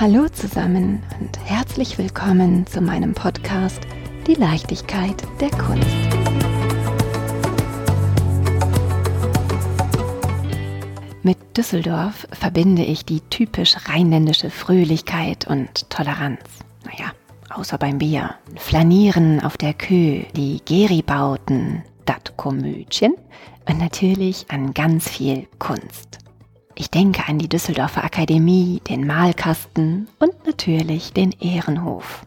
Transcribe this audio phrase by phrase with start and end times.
[0.00, 3.80] Hallo zusammen und herzlich willkommen zu meinem Podcast
[4.28, 5.88] Die Leichtigkeit der Kunst.
[11.24, 16.42] Mit Düsseldorf verbinde ich die typisch rheinländische Fröhlichkeit und Toleranz.
[16.84, 17.10] Naja,
[17.50, 18.36] außer beim Bier.
[18.54, 23.14] Flanieren auf der Kö, die Geribauten, dat Komödchen
[23.68, 26.27] und natürlich an ganz viel Kunst.
[26.80, 32.22] Ich denke an die Düsseldorfer Akademie, den Malkasten und natürlich den Ehrenhof.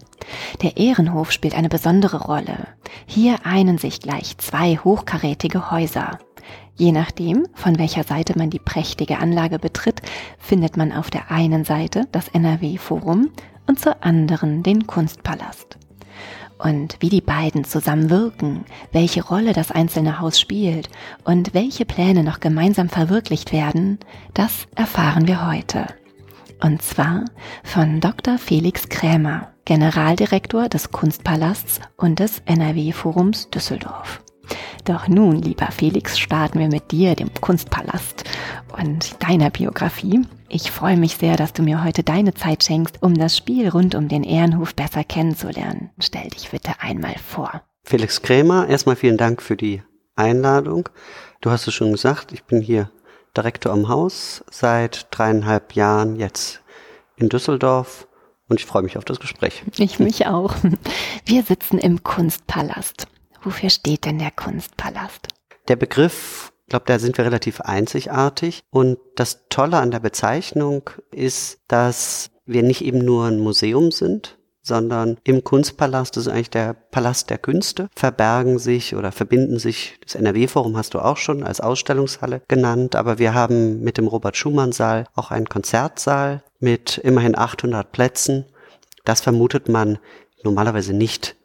[0.61, 2.67] Der Ehrenhof spielt eine besondere Rolle.
[3.05, 6.19] Hier einen sich gleich zwei hochkarätige Häuser.
[6.75, 10.01] Je nachdem, von welcher Seite man die prächtige Anlage betritt,
[10.37, 13.29] findet man auf der einen Seite das NRW-Forum
[13.67, 15.77] und zur anderen den Kunstpalast
[16.63, 20.89] und wie die beiden zusammenwirken, welche Rolle das einzelne Haus spielt
[21.23, 23.99] und welche Pläne noch gemeinsam verwirklicht werden,
[24.33, 25.87] das erfahren wir heute.
[26.61, 27.25] Und zwar
[27.63, 28.37] von Dr.
[28.37, 34.21] Felix Krämer, Generaldirektor des Kunstpalasts und des NRW-Forums Düsseldorf.
[34.85, 38.23] Doch nun, lieber Felix, starten wir mit dir, dem Kunstpalast
[38.81, 40.21] und deiner Biografie.
[40.49, 43.95] Ich freue mich sehr, dass du mir heute deine Zeit schenkst, um das Spiel rund
[43.95, 45.91] um den Ehrenhof besser kennenzulernen.
[45.99, 47.61] Stell dich bitte einmal vor.
[47.83, 49.81] Felix Krämer, erstmal vielen Dank für die
[50.15, 50.89] Einladung.
[51.41, 52.91] Du hast es schon gesagt, ich bin hier
[53.35, 56.61] Direktor am Haus seit dreieinhalb Jahren jetzt
[57.15, 58.07] in Düsseldorf
[58.49, 59.63] und ich freue mich auf das Gespräch.
[59.77, 60.53] Ich mich auch.
[61.25, 63.07] Wir sitzen im Kunstpalast.
[63.43, 65.27] Wofür steht denn der Kunstpalast?
[65.67, 68.61] Der Begriff, ich glaube, da sind wir relativ einzigartig.
[68.69, 74.37] Und das Tolle an der Bezeichnung ist, dass wir nicht eben nur ein Museum sind,
[74.63, 79.97] sondern im Kunstpalast, das ist eigentlich der Palast der Künste, verbergen sich oder verbinden sich,
[80.03, 85.05] das NRW-Forum hast du auch schon als Ausstellungshalle genannt, aber wir haben mit dem Robert-Schumann-Saal
[85.15, 88.45] auch einen Konzertsaal mit immerhin 800 Plätzen.
[89.03, 89.97] Das vermutet man
[90.43, 91.35] normalerweise nicht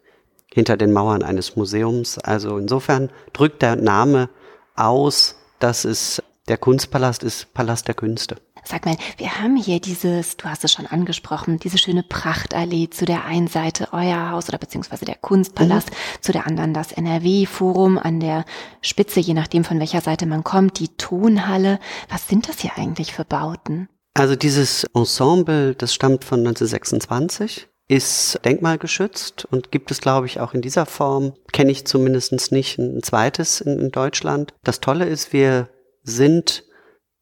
[0.56, 2.18] hinter den Mauern eines Museums.
[2.18, 4.30] Also insofern drückt der Name
[4.74, 8.36] aus, dass es der Kunstpalast ist, Palast der Künste.
[8.64, 13.04] Sag mal, wir haben hier dieses, du hast es schon angesprochen, diese schöne Prachtallee zu
[13.04, 16.22] der einen Seite euer Haus oder beziehungsweise der Kunstpalast, mhm.
[16.22, 18.46] zu der anderen das NRW-Forum, an der
[18.80, 21.80] Spitze, je nachdem von welcher Seite man kommt, die Tonhalle.
[22.08, 23.90] Was sind das hier eigentlich für Bauten?
[24.14, 30.54] Also dieses Ensemble, das stammt von 1926 ist denkmalgeschützt und gibt es, glaube ich, auch
[30.54, 34.54] in dieser Form, kenne ich zumindest nicht ein zweites in, in Deutschland.
[34.64, 35.68] Das Tolle ist, wir
[36.02, 36.64] sind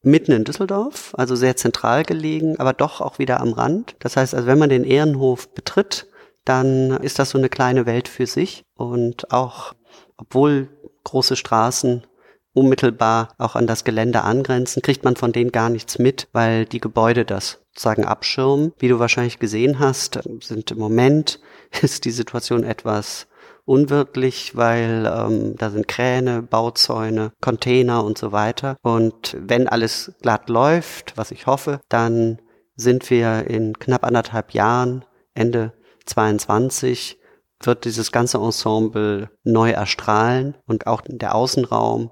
[0.03, 3.97] mitten in Düsseldorf, also sehr zentral gelegen, aber doch auch wieder am Rand.
[3.99, 6.07] Das heißt, also wenn man den Ehrenhof betritt,
[6.45, 9.73] dann ist das so eine kleine Welt für sich und auch,
[10.17, 10.69] obwohl
[11.05, 12.07] große Straßen
[12.53, 16.81] unmittelbar auch an das Gelände angrenzen, kriegt man von denen gar nichts mit, weil die
[16.81, 18.73] Gebäude das sozusagen abschirmen.
[18.79, 21.41] Wie du wahrscheinlich gesehen hast, sind im Moment
[21.83, 23.27] ist die Situation etwas
[23.65, 28.77] unwirtlich, weil ähm, da sind Kräne, Bauzäune, Container und so weiter.
[28.83, 32.41] Und wenn alles glatt läuft, was ich hoffe, dann
[32.77, 35.05] sind wir in knapp anderthalb Jahren,
[35.35, 35.73] Ende
[36.07, 37.19] 22,
[37.61, 42.11] wird dieses ganze Ensemble neu erstrahlen und auch der Außenraum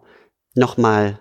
[0.54, 1.20] nochmal,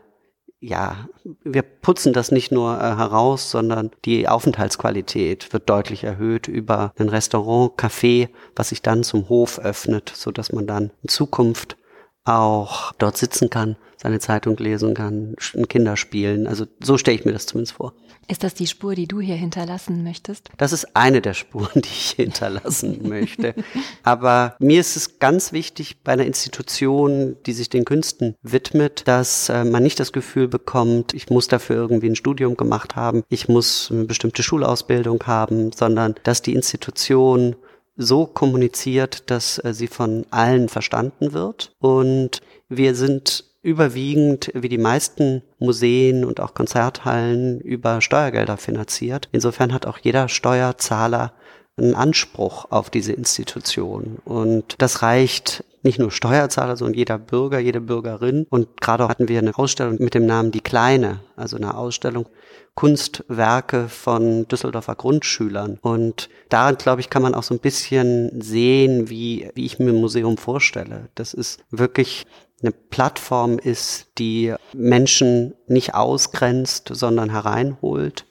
[0.61, 1.09] ja,
[1.43, 7.09] wir putzen das nicht nur äh, heraus, sondern die Aufenthaltsqualität wird deutlich erhöht über ein
[7.09, 11.77] Restaurant, Café, was sich dann zum Hof öffnet, so dass man dann in Zukunft
[12.23, 15.35] auch dort sitzen kann, seine Zeitung lesen kann,
[15.69, 16.47] Kinder spielen.
[16.47, 17.93] Also so stelle ich mir das zumindest vor.
[18.27, 20.49] Ist das die Spur, die du hier hinterlassen möchtest?
[20.57, 23.55] Das ist eine der Spuren, die ich hinterlassen möchte.
[24.03, 29.49] Aber mir ist es ganz wichtig bei einer Institution, die sich den Künsten widmet, dass
[29.49, 33.49] äh, man nicht das Gefühl bekommt, ich muss dafür irgendwie ein Studium gemacht haben, ich
[33.49, 37.55] muss eine bestimmte Schulausbildung haben, sondern dass die Institution
[38.01, 41.73] so kommuniziert, dass äh, sie von allen verstanden wird.
[41.79, 49.29] Und wir sind überwiegend, wie die meisten Museen und auch Konzerthallen, über Steuergelder finanziert.
[49.31, 51.33] Insofern hat auch jeder Steuerzahler
[51.77, 54.17] einen Anspruch auf diese Institution.
[54.25, 58.45] Und das reicht nicht nur Steuerzahler, sondern jeder Bürger, jede Bürgerin.
[58.49, 62.27] Und gerade hatten wir eine Ausstellung mit dem Namen Die Kleine, also eine Ausstellung
[62.75, 65.77] Kunstwerke von Düsseldorfer Grundschülern.
[65.81, 69.89] Und daran, glaube ich, kann man auch so ein bisschen sehen, wie, wie ich mir
[69.89, 71.09] ein Museum vorstelle.
[71.15, 72.25] Das ist wirklich
[72.61, 78.25] eine Plattform ist, die Menschen nicht ausgrenzt, sondern hereinholt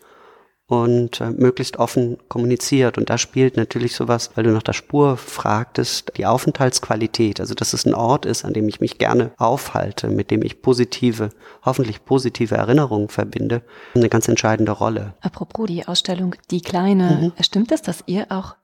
[0.71, 2.97] und äh, möglichst offen kommuniziert.
[2.97, 7.73] Und da spielt natürlich sowas, weil du nach der Spur fragtest, die Aufenthaltsqualität, also dass
[7.73, 11.31] es ein Ort ist, an dem ich mich gerne aufhalte, mit dem ich positive,
[11.65, 13.63] hoffentlich positive Erinnerungen verbinde,
[13.97, 15.15] eine ganz entscheidende Rolle.
[15.23, 17.43] Apropos die Ausstellung Die Kleine, mhm.
[17.43, 18.55] stimmt es, dass ihr auch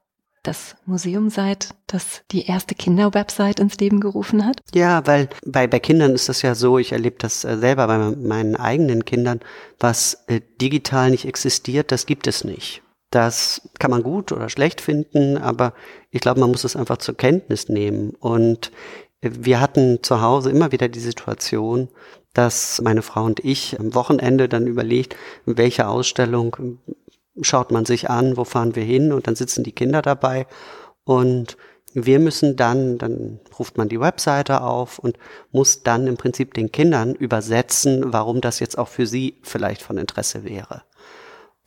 [0.46, 4.60] das Museum seid, das die erste Kinderwebsite ins Leben gerufen hat?
[4.74, 7.98] Ja, weil bei, bei Kindern ist das ja so, ich erlebe das äh, selber bei
[7.98, 9.40] meinen eigenen Kindern,
[9.78, 12.82] was äh, digital nicht existiert, das gibt es nicht.
[13.10, 15.72] Das kann man gut oder schlecht finden, aber
[16.10, 18.10] ich glaube, man muss es einfach zur Kenntnis nehmen.
[18.10, 18.72] Und
[19.20, 21.88] äh, wir hatten zu Hause immer wieder die Situation,
[22.34, 25.16] dass meine Frau und ich am Wochenende dann überlegt,
[25.46, 26.78] welche Ausstellung
[27.42, 30.46] schaut man sich an, wo fahren wir hin und dann sitzen die Kinder dabei
[31.04, 31.56] und
[31.98, 35.18] wir müssen dann, dann ruft man die Webseite auf und
[35.50, 39.96] muss dann im Prinzip den Kindern übersetzen, warum das jetzt auch für sie vielleicht von
[39.96, 40.82] Interesse wäre.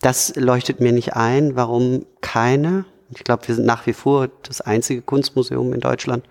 [0.02, 4.62] Das leuchtet mir nicht ein, warum keine, ich glaube, wir sind nach wie vor das
[4.62, 6.24] einzige Kunstmuseum in Deutschland,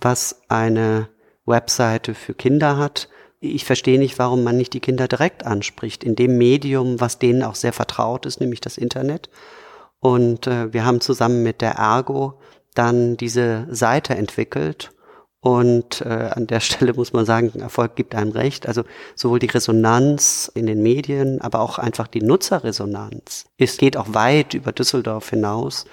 [0.00, 1.08] was eine
[1.44, 3.08] Webseite für Kinder hat,
[3.40, 7.42] ich verstehe nicht, warum man nicht die Kinder direkt anspricht, in dem Medium, was denen
[7.42, 9.28] auch sehr vertraut ist, nämlich das Internet.
[10.00, 12.34] Und äh, wir haben zusammen mit der Ergo
[12.74, 14.90] dann diese Seite entwickelt.
[15.40, 18.66] Und äh, an der Stelle muss man sagen, Erfolg gibt einem recht.
[18.66, 18.84] Also
[19.14, 23.46] sowohl die Resonanz in den Medien, aber auch einfach die Nutzerresonanz.
[23.58, 25.86] Es geht auch weit über Düsseldorf hinaus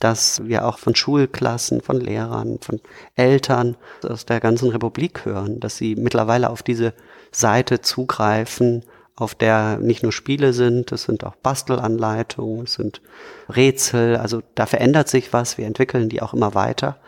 [0.00, 2.80] dass wir auch von Schulklassen, von Lehrern, von
[3.14, 6.94] Eltern aus der ganzen Republik hören, dass sie mittlerweile auf diese
[7.30, 8.84] Seite zugreifen,
[9.16, 13.00] auf der nicht nur Spiele sind, es sind auch Bastelanleitungen, es sind
[13.48, 16.98] Rätsel, also da verändert sich was, wir entwickeln die auch immer weiter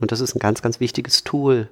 [0.00, 1.68] und das ist ein ganz, ganz wichtiges Tool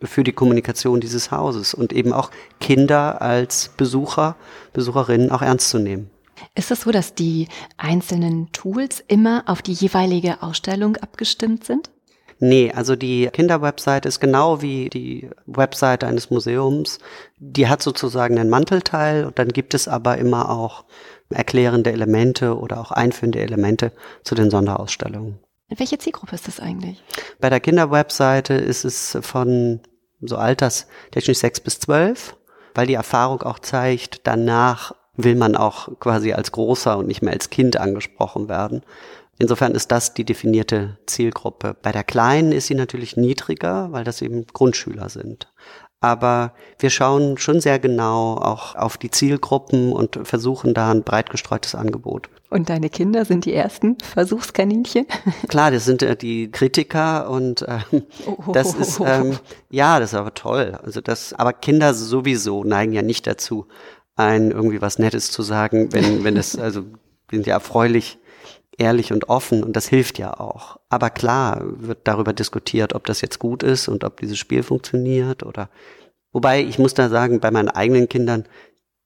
[0.00, 2.30] für die Kommunikation dieses Hauses und eben auch
[2.60, 4.36] Kinder als Besucher,
[4.72, 6.10] Besucherinnen auch ernst zu nehmen.
[6.54, 11.90] Ist es so, dass die einzelnen Tools immer auf die jeweilige Ausstellung abgestimmt sind?
[12.44, 16.98] Nee, also die Kinderwebsite ist genau wie die Website eines Museums.
[17.38, 20.84] Die hat sozusagen einen Mantelteil und dann gibt es aber immer auch
[21.30, 23.92] erklärende Elemente oder auch einführende Elemente
[24.24, 25.38] zu den Sonderausstellungen.
[25.68, 27.02] Welche Zielgruppe ist das eigentlich?
[27.40, 29.80] Bei der Kinderwebseite ist es von
[30.20, 32.36] so alterstechnisch sechs bis zwölf,
[32.74, 37.32] weil die Erfahrung auch zeigt, danach will man auch quasi als Großer und nicht mehr
[37.32, 38.82] als Kind angesprochen werden.
[39.38, 41.74] Insofern ist das die definierte Zielgruppe.
[41.82, 45.48] Bei der Kleinen ist sie natürlich niedriger, weil das eben Grundschüler sind.
[46.00, 51.30] Aber wir schauen schon sehr genau auch auf die Zielgruppen und versuchen da ein breit
[51.30, 52.28] gestreutes Angebot.
[52.50, 55.06] Und deine Kinder sind die ersten Versuchskaninchen?
[55.48, 57.78] Klar, das sind äh, die Kritiker und äh,
[58.26, 58.52] oh.
[58.52, 59.38] das ist ähm,
[59.70, 60.78] ja, das ist aber toll.
[60.82, 63.66] Also das, aber Kinder sowieso neigen ja nicht dazu,
[64.16, 66.84] ein irgendwie was Nettes zu sagen, wenn, wenn es, also
[67.30, 68.18] sind ja erfreulich
[68.78, 70.78] ehrlich und offen und das hilft ja auch.
[70.88, 75.42] Aber klar wird darüber diskutiert, ob das jetzt gut ist und ob dieses Spiel funktioniert
[75.42, 75.70] oder
[76.32, 78.44] wobei ich muss da sagen, bei meinen eigenen Kindern,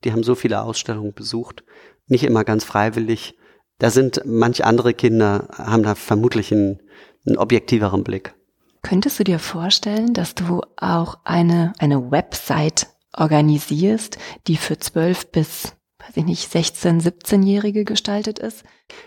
[0.04, 1.64] die haben so viele Ausstellungen besucht,
[2.06, 3.36] nicht immer ganz freiwillig.
[3.78, 6.80] Da sind manch andere Kinder, haben da vermutlich einen,
[7.26, 8.34] einen objektiveren Blick.
[8.82, 15.76] Könntest du dir vorstellen, dass du auch eine, eine Website organisierst, die für zwölf bis
[16.06, 18.64] weiß ich nicht, 16, 17-Jährige gestaltet ist?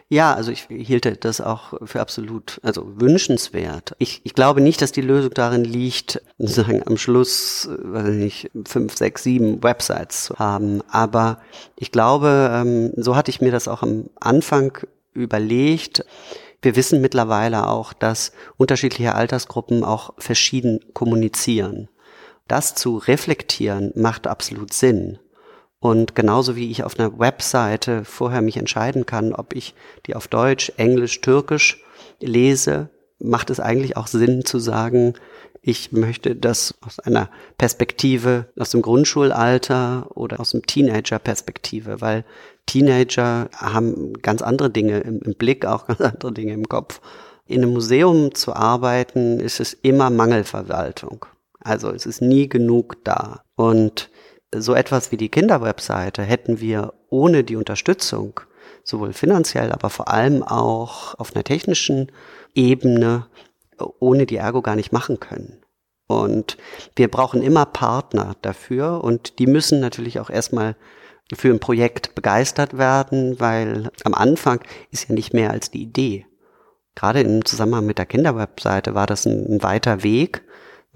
[0.09, 3.95] Ja, also ich hielte das auch für absolut, also wünschenswert.
[3.99, 8.51] Ich, ich glaube nicht, dass die Lösung darin liegt, sagen, am Schluss, weiß ich nicht,
[8.67, 10.81] fünf, sechs, sieben Websites zu haben.
[10.89, 11.39] Aber
[11.77, 14.77] ich glaube, ähm, so hatte ich mir das auch am Anfang
[15.13, 16.05] überlegt.
[16.61, 21.87] Wir wissen mittlerweile auch, dass unterschiedliche Altersgruppen auch verschieden kommunizieren
[22.49, 25.19] das zu reflektieren macht absolut Sinn.
[25.79, 29.73] Und genauso wie ich auf einer Webseite vorher mich entscheiden kann, ob ich
[30.05, 31.81] die auf Deutsch, Englisch, Türkisch
[32.19, 35.13] lese, macht es eigentlich auch Sinn zu sagen,
[35.61, 42.23] ich möchte das aus einer Perspektive aus dem Grundschulalter oder aus dem Teenager-Perspektive, weil
[42.65, 47.01] Teenager haben ganz andere Dinge im, im Blick, auch ganz andere Dinge im Kopf.
[47.45, 51.25] In einem Museum zu arbeiten, ist es immer Mangelverwaltung.
[51.59, 53.43] Also es ist nie genug da.
[53.55, 54.09] Und
[54.53, 58.39] so etwas wie die Kinderwebseite hätten wir ohne die Unterstützung,
[58.83, 62.11] sowohl finanziell, aber vor allem auch auf einer technischen
[62.55, 63.27] Ebene,
[63.99, 65.61] ohne die Ergo gar nicht machen können.
[66.07, 66.57] Und
[66.95, 70.75] wir brauchen immer Partner dafür und die müssen natürlich auch erstmal
[71.31, 76.25] für ein Projekt begeistert werden, weil am Anfang ist ja nicht mehr als die Idee.
[76.95, 80.41] Gerade im Zusammenhang mit der Kinderwebseite war das ein, weiter Weg,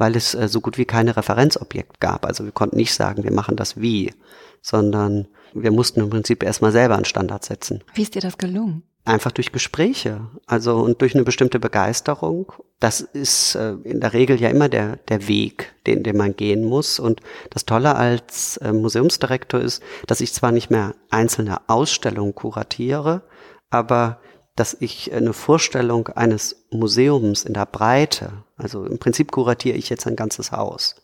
[0.03, 2.25] weil es äh, so gut wie keine Referenzobjekt gab.
[2.25, 4.13] Also wir konnten nicht sagen, wir machen das wie,
[4.61, 7.85] sondern wir mussten im Prinzip erstmal selber einen Standard setzen.
[7.93, 8.83] Wie ist dir das gelungen?
[9.05, 12.51] Einfach durch Gespräche, also und durch eine bestimmte Begeisterung.
[12.81, 16.65] Das ist äh, in der Regel ja immer der, der Weg, den, den man gehen
[16.65, 16.99] muss.
[16.99, 23.21] Und das Tolle als äh, Museumsdirektor ist, dass ich zwar nicht mehr einzelne Ausstellungen kuratiere,
[23.69, 24.19] aber
[24.55, 30.05] dass ich eine Vorstellung eines Museums in der Breite, also im Prinzip kuratiere ich jetzt
[30.05, 30.95] ein ganzes Haus.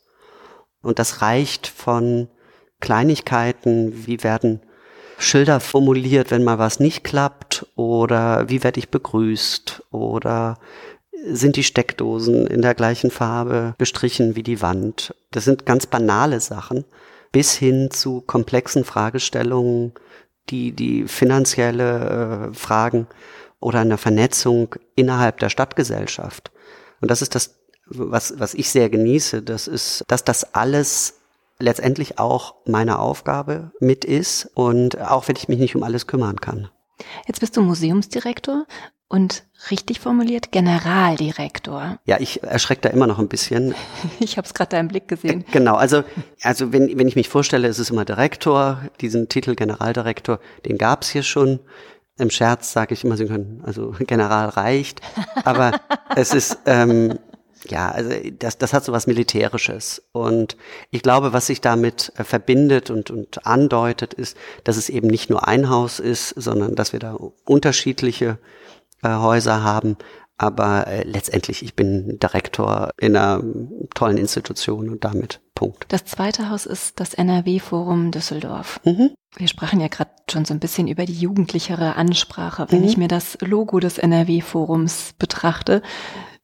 [0.81, 2.29] Und das reicht von
[2.79, 4.61] Kleinigkeiten, wie werden
[5.17, 10.57] Schilder formuliert, wenn mal was nicht klappt, oder wie werde ich begrüßt, oder
[11.25, 15.13] sind die Steckdosen in der gleichen Farbe gestrichen wie die Wand.
[15.31, 16.85] Das sind ganz banale Sachen,
[17.31, 19.93] bis hin zu komplexen Fragestellungen,
[20.49, 23.07] die die finanzielle äh, Fragen
[23.59, 26.51] oder einer Vernetzung innerhalb der Stadtgesellschaft.
[27.01, 31.15] Und das ist das, was, was ich sehr genieße, das ist, dass das alles
[31.59, 36.39] letztendlich auch meine Aufgabe mit ist und auch wenn ich mich nicht um alles kümmern
[36.39, 36.69] kann.
[37.27, 38.65] Jetzt bist du Museumsdirektor
[39.09, 41.99] und richtig formuliert Generaldirektor.
[42.05, 43.75] Ja, ich erschrecke da immer noch ein bisschen.
[44.19, 45.41] ich habe es gerade da im Blick gesehen.
[45.41, 46.03] Äh, genau, also
[46.43, 51.01] also wenn wenn ich mich vorstelle, ist es immer Direktor, diesen Titel Generaldirektor, den gab
[51.01, 51.59] es hier schon.
[52.17, 55.01] Im Scherz sage ich immer, Sie können, also General reicht,
[55.43, 55.79] aber
[56.15, 57.17] es ist ähm,
[57.67, 60.03] ja, also das, das hat so was Militärisches.
[60.11, 60.55] Und
[60.91, 65.29] ich glaube, was sich damit äh, verbindet und, und andeutet, ist, dass es eben nicht
[65.29, 68.37] nur ein Haus ist, sondern dass wir da unterschiedliche
[69.03, 69.97] Häuser haben.
[70.37, 73.43] Aber äh, letztendlich, ich bin Direktor in einer
[73.93, 75.85] tollen Institution und damit Punkt.
[75.89, 78.79] Das zweite Haus ist das NRW-Forum Düsseldorf.
[78.85, 79.11] Mhm.
[79.35, 82.67] Wir sprachen ja gerade schon so ein bisschen über die jugendlichere Ansprache.
[82.69, 82.87] Wenn mhm.
[82.87, 85.81] ich mir das Logo des NRW-Forums betrachte,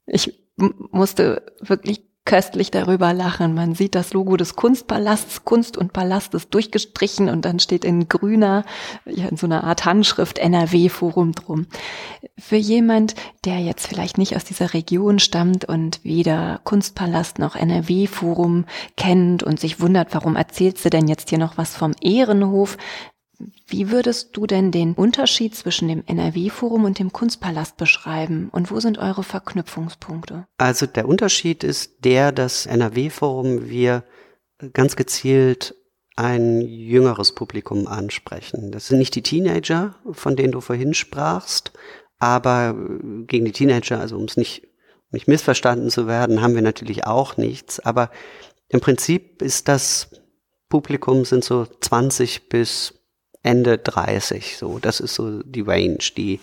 [0.05, 3.53] ich musste wirklich köstlich darüber lachen.
[3.53, 8.09] Man sieht das Logo des Kunstpalasts, Kunst und Palast ist durchgestrichen und dann steht in
[8.09, 8.65] grüner,
[9.05, 11.67] ja, in so einer Art Handschrift NRW-Forum drum.
[12.37, 13.13] Für jemand,
[13.45, 18.65] der jetzt vielleicht nicht aus dieser Region stammt und weder Kunstpalast noch NRW-Forum
[18.97, 22.77] kennt und sich wundert, warum erzählst du denn jetzt hier noch was vom Ehrenhof,
[23.67, 28.79] wie würdest du denn den Unterschied zwischen dem NRW-Forum und dem Kunstpalast beschreiben und wo
[28.79, 30.47] sind eure Verknüpfungspunkte?
[30.57, 34.03] Also der Unterschied ist der, dass NRW-Forum wir
[34.73, 35.75] ganz gezielt
[36.15, 38.71] ein jüngeres Publikum ansprechen.
[38.71, 41.73] Das sind nicht die Teenager, von denen du vorhin sprachst,
[42.19, 42.75] aber
[43.27, 44.67] gegen die Teenager, also um es nicht,
[45.11, 47.81] nicht missverstanden zu werden, haben wir natürlich auch nichts.
[47.81, 48.11] Aber
[48.69, 50.09] im Prinzip ist das
[50.69, 52.94] Publikum sind so 20 bis
[53.45, 54.79] Ende 30, so.
[54.79, 56.39] Das ist so die Range, die,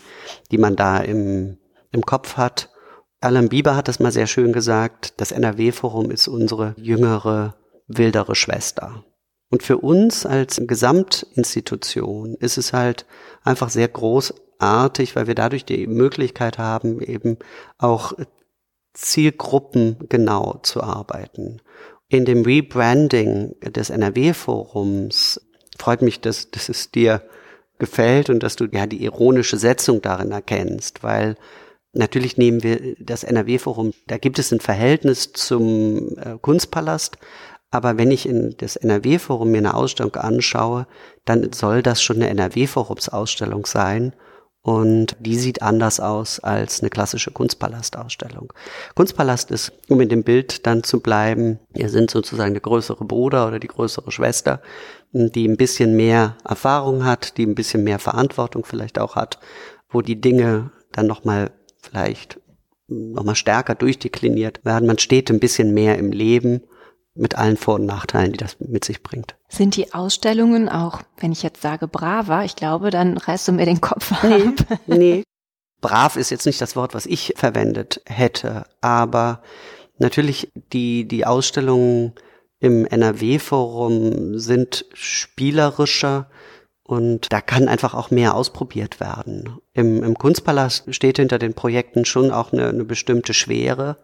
[0.51, 1.57] die man da im,
[1.91, 2.69] im Kopf hat.
[3.19, 5.13] Alan Bieber hat das mal sehr schön gesagt.
[5.17, 7.55] Das NRW-Forum ist unsere jüngere,
[7.87, 9.03] wildere Schwester.
[9.49, 13.05] Und für uns als Gesamtinstitution ist es halt
[13.43, 17.37] einfach sehr großartig, weil wir dadurch die Möglichkeit haben, eben
[17.77, 18.13] auch
[18.93, 21.61] Zielgruppen genau zu arbeiten.
[22.07, 25.42] In dem Rebranding des NRW-Forums
[25.77, 27.21] freut mich, dass, dass es dir
[27.79, 31.35] gefällt und dass du ja die ironische Setzung darin erkennst, weil
[31.93, 37.17] natürlich nehmen wir das NRW-Forum, da gibt es ein Verhältnis zum äh, Kunstpalast,
[37.71, 40.85] aber wenn ich in das NRW-Forum mir eine Ausstellung anschaue,
[41.25, 44.13] dann soll das schon eine NRW-Forums-Ausstellung sein
[44.63, 48.53] und die sieht anders aus als eine klassische Kunstpalastausstellung.
[48.95, 53.45] Kunstpalast ist, um in dem Bild dann zu bleiben, wir sind sozusagen der größere Bruder
[53.47, 54.61] oder die größere Schwester,
[55.11, 59.37] die ein bisschen mehr Erfahrung hat, die ein bisschen mehr Verantwortung vielleicht auch hat,
[59.89, 61.51] wo die Dinge dann nochmal
[61.81, 62.39] vielleicht
[62.87, 64.87] nochmal stärker durchdekliniert werden.
[64.87, 66.61] Man steht ein bisschen mehr im Leben
[67.15, 69.35] mit allen Vor- und Nachteilen, die das mit sich bringt.
[69.47, 73.65] Sind die Ausstellungen auch, wenn ich jetzt sage braver, ich glaube, dann reißt du mir
[73.65, 74.23] den Kopf ab.
[74.23, 74.53] Nee,
[74.87, 75.23] nee.
[75.81, 79.41] Brav ist jetzt nicht das Wort, was ich verwendet hätte, aber
[79.97, 82.13] natürlich die, die Ausstellungen
[82.59, 86.29] im NRW-Forum sind spielerischer
[86.83, 89.57] und da kann einfach auch mehr ausprobiert werden.
[89.73, 93.97] Im, im Kunstpalast steht hinter den Projekten schon auch eine, eine bestimmte Schwere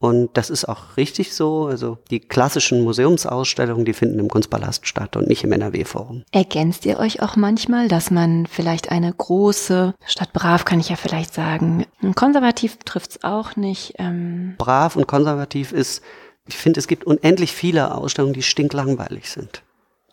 [0.00, 1.66] und das ist auch richtig so.
[1.66, 6.22] Also die klassischen Museumsausstellungen, die finden im Kunstpalast statt und nicht im NRW-Forum.
[6.30, 10.96] Ergänzt ihr euch auch manchmal, dass man vielleicht eine große, statt brav kann ich ja
[10.96, 13.94] vielleicht sagen, konservativ trifft's auch nicht.
[13.98, 16.02] Ähm brav und konservativ ist,
[16.46, 19.62] ich finde, es gibt unendlich viele Ausstellungen, die stinklangweilig sind.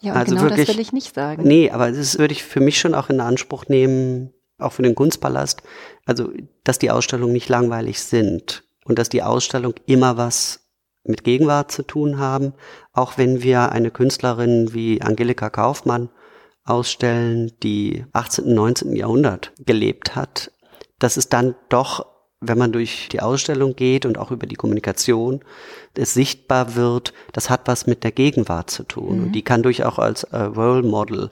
[0.01, 1.43] Ja, und also genau wirklich, das will ich nicht sagen.
[1.43, 4.95] Nee, aber das würde ich für mich schon auch in Anspruch nehmen, auch für den
[4.95, 5.61] Kunstpalast,
[6.05, 6.31] also
[6.63, 10.61] dass die Ausstellungen nicht langweilig sind und dass die Ausstellung immer was
[11.03, 12.53] mit Gegenwart zu tun haben,
[12.93, 16.09] auch wenn wir eine Künstlerin wie Angelika Kaufmann
[16.63, 18.45] ausstellen, die 18.
[18.45, 18.95] und 19.
[18.95, 20.51] Jahrhundert gelebt hat,
[20.97, 22.05] dass es dann doch,
[22.41, 25.41] wenn man durch die Ausstellung geht und auch über die Kommunikation,
[25.93, 29.17] es sichtbar wird, das hat was mit der Gegenwart zu tun.
[29.17, 29.23] Mhm.
[29.25, 31.31] Und die kann durchaus als äh, Role Model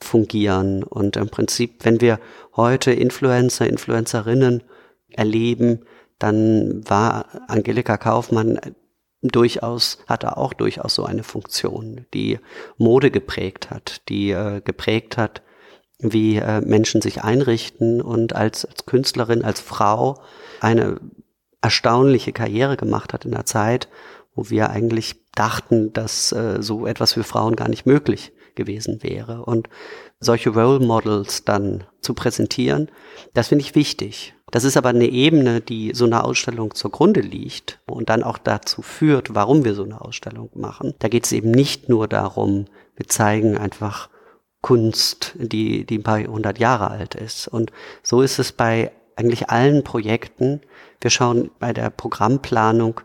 [0.00, 0.84] fungieren.
[0.84, 2.20] Und im Prinzip, wenn wir
[2.56, 4.62] heute Influencer, Influencerinnen
[5.10, 5.84] erleben,
[6.18, 8.58] dann war Angelika Kaufmann
[9.22, 12.38] durchaus, hatte auch durchaus so eine Funktion, die
[12.76, 15.42] Mode geprägt hat, die äh, geprägt hat,
[15.98, 20.20] wie äh, Menschen sich einrichten und als, als Künstlerin, als Frau
[20.60, 21.00] eine
[21.60, 23.88] erstaunliche Karriere gemacht hat in der Zeit,
[24.34, 29.44] wo wir eigentlich dachten, dass äh, so etwas für Frauen gar nicht möglich gewesen wäre.
[29.44, 29.68] Und
[30.20, 32.88] solche Role Models dann zu präsentieren,
[33.34, 34.34] das finde ich wichtig.
[34.50, 38.82] Das ist aber eine Ebene, die so einer Ausstellung zugrunde liegt und dann auch dazu
[38.82, 40.94] führt, warum wir so eine Ausstellung machen.
[40.98, 44.08] Da geht es eben nicht nur darum, wir zeigen einfach
[44.60, 47.48] Kunst, die, die ein paar hundert Jahre alt ist.
[47.48, 50.60] Und so ist es bei eigentlich allen Projekten.
[51.00, 53.00] Wir schauen bei der Programmplanung,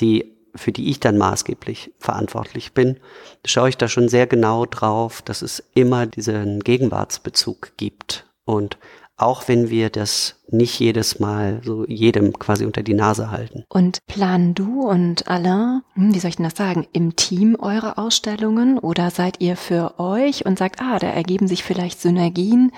[0.00, 2.98] die für die ich dann maßgeblich verantwortlich bin,
[3.44, 8.26] schaue ich da schon sehr genau drauf, dass es immer diesen Gegenwartsbezug gibt.
[8.44, 8.78] Und
[9.20, 13.64] auch wenn wir das nicht jedes Mal so jedem quasi unter die Nase halten.
[13.68, 17.98] Und planen du und Alain, hm, wie soll ich denn das sagen, im Team eure
[17.98, 22.72] Ausstellungen oder seid ihr für euch und sagt, ah, da ergeben sich vielleicht Synergien,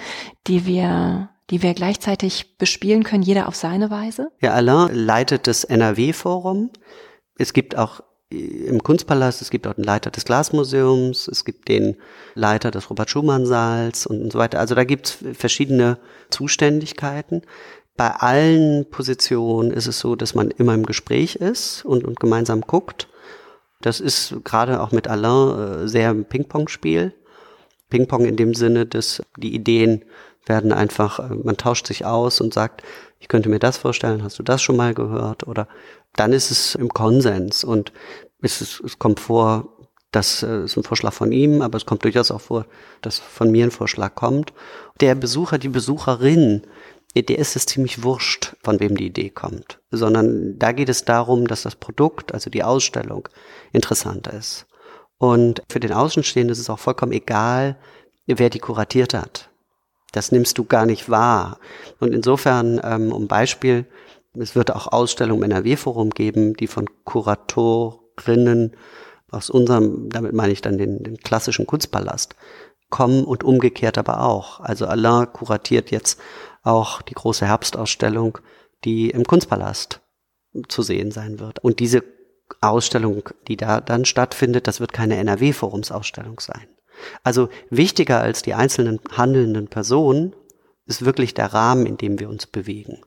[0.47, 4.31] die wir die wir gleichzeitig bespielen können, jeder auf seine Weise?
[4.41, 6.71] Ja, Alain leitet das NRW-Forum.
[7.37, 8.01] Es gibt auch
[8.33, 11.97] im Kunstpalast, es gibt auch den Leiter des Glasmuseums, es gibt den
[12.35, 14.59] Leiter des Robert-Schumann-Saals und so weiter.
[14.59, 15.99] Also da gibt es verschiedene
[16.31, 17.43] Zuständigkeiten.
[17.97, 22.63] Bei allen Positionen ist es so, dass man immer im Gespräch ist und, und gemeinsam
[22.63, 23.09] guckt.
[23.83, 27.13] Das ist gerade auch mit Alain äh, sehr ein Ping-Pong-Spiel.
[27.91, 30.05] Ping-Pong in dem Sinne, dass die Ideen
[30.47, 32.83] werden einfach, äh, man tauscht sich aus und sagt,
[33.21, 35.47] ich könnte mir das vorstellen, hast du das schon mal gehört?
[35.47, 35.69] Oder
[36.17, 37.93] dann ist es im Konsens und
[38.41, 39.69] es, ist, es kommt vor,
[40.11, 42.67] das äh, ist ein Vorschlag von ihm, aber es kommt durchaus auch vor,
[43.01, 44.53] dass von mir ein Vorschlag kommt.
[45.01, 46.63] Der Besucher, die Besucherin,
[47.15, 51.47] der ist es ziemlich wurscht, von wem die Idee kommt, sondern da geht es darum,
[51.47, 53.29] dass das Produkt, also die Ausstellung,
[53.73, 54.67] interessant ist.
[55.19, 57.79] Und für den Außenstehenden ist es auch vollkommen egal,
[58.27, 59.51] wer die kuratiert hat.
[60.13, 61.59] Das nimmst du gar nicht wahr.
[62.01, 63.87] Und insofern, ähm, um Beispiel
[64.35, 68.77] es wird auch Ausstellungen im NRW-Forum geben, die von Kuratorinnen
[69.31, 72.37] aus unserem, damit meine ich dann den, den klassischen Kunstpalast,
[72.91, 74.61] kommen und umgekehrt aber auch.
[74.61, 76.21] Also Alain kuratiert jetzt
[76.63, 78.39] auch die große Herbstausstellung,
[78.85, 80.01] die im Kunstpalast
[80.69, 81.59] zu sehen sein wird.
[81.61, 82.05] Und diese
[82.61, 86.69] Ausstellung, die da dann stattfindet, das wird keine NRW-Forumsausstellung sein.
[87.23, 90.37] Also wichtiger als die einzelnen handelnden Personen
[90.85, 93.01] ist wirklich der Rahmen, in dem wir uns bewegen.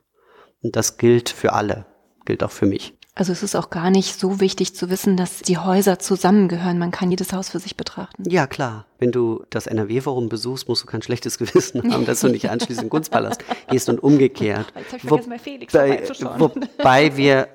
[0.66, 1.86] Und das gilt für alle,
[2.24, 2.94] gilt auch für mich.
[3.14, 6.78] Also es ist auch gar nicht so wichtig zu wissen, dass die Häuser zusammengehören.
[6.78, 8.28] Man kann jedes Haus für sich betrachten.
[8.28, 8.84] Ja, klar.
[8.98, 12.82] Wenn du das NRW-Forum besuchst, musst du kein schlechtes Gewissen haben, dass du nicht anschließend
[12.82, 14.66] in den Kunstpalast gehst und umgekehrt.
[14.76, 17.48] Jetzt bei Felix wobei, wobei wir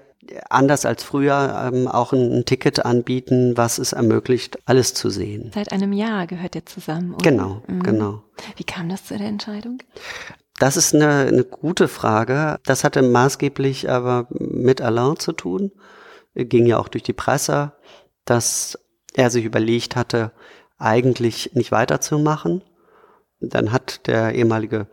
[0.49, 5.51] anders als früher ähm, auch ein, ein, Ticket anbieten, was es ermöglicht, alles zu sehen.
[5.53, 7.13] Seit einem Jahr gehört ihr zusammen.
[7.15, 7.29] Oder?
[7.29, 7.83] Genau, mhm.
[7.83, 8.23] genau.
[8.55, 9.79] Wie kam das zu der Entscheidung?
[10.61, 12.59] Das ist eine, eine gute Frage.
[12.65, 15.71] Das hatte maßgeblich aber mit Alain zu tun.
[16.35, 17.71] Ging ja auch durch die Presse,
[18.25, 18.77] dass
[19.15, 20.33] er sich überlegt hatte,
[20.77, 22.61] eigentlich nicht weiterzumachen.
[23.39, 24.85] Dann hat der ehemalige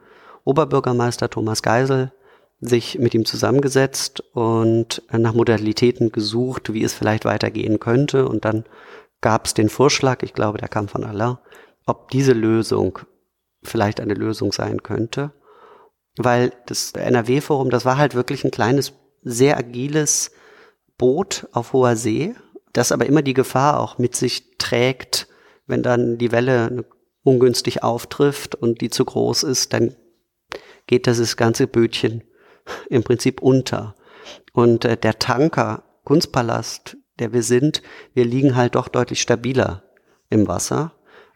[0.44, 2.14] Oberbürgermeister Thomas Geisel
[2.62, 8.26] sich mit ihm zusammengesetzt und nach Modalitäten gesucht, wie es vielleicht weitergehen könnte.
[8.26, 8.64] Und dann
[9.20, 11.36] gab es den Vorschlag, ich glaube, der kam von Alain,
[11.84, 13.00] ob diese Lösung
[13.62, 15.32] vielleicht eine Lösung sein könnte
[16.18, 20.30] weil das NRW-Forum, das war halt wirklich ein kleines, sehr agiles
[20.96, 22.34] Boot auf hoher See,
[22.72, 25.28] das aber immer die Gefahr auch mit sich trägt,
[25.66, 26.84] wenn dann die Welle
[27.22, 29.94] ungünstig auftrifft und die zu groß ist, dann
[30.86, 32.24] geht das ganze Bötchen
[32.88, 33.94] im Prinzip unter.
[34.52, 37.82] Und äh, der Tanker Kunstpalast, der wir sind,
[38.14, 39.82] wir liegen halt doch deutlich stabiler
[40.30, 40.92] im Wasser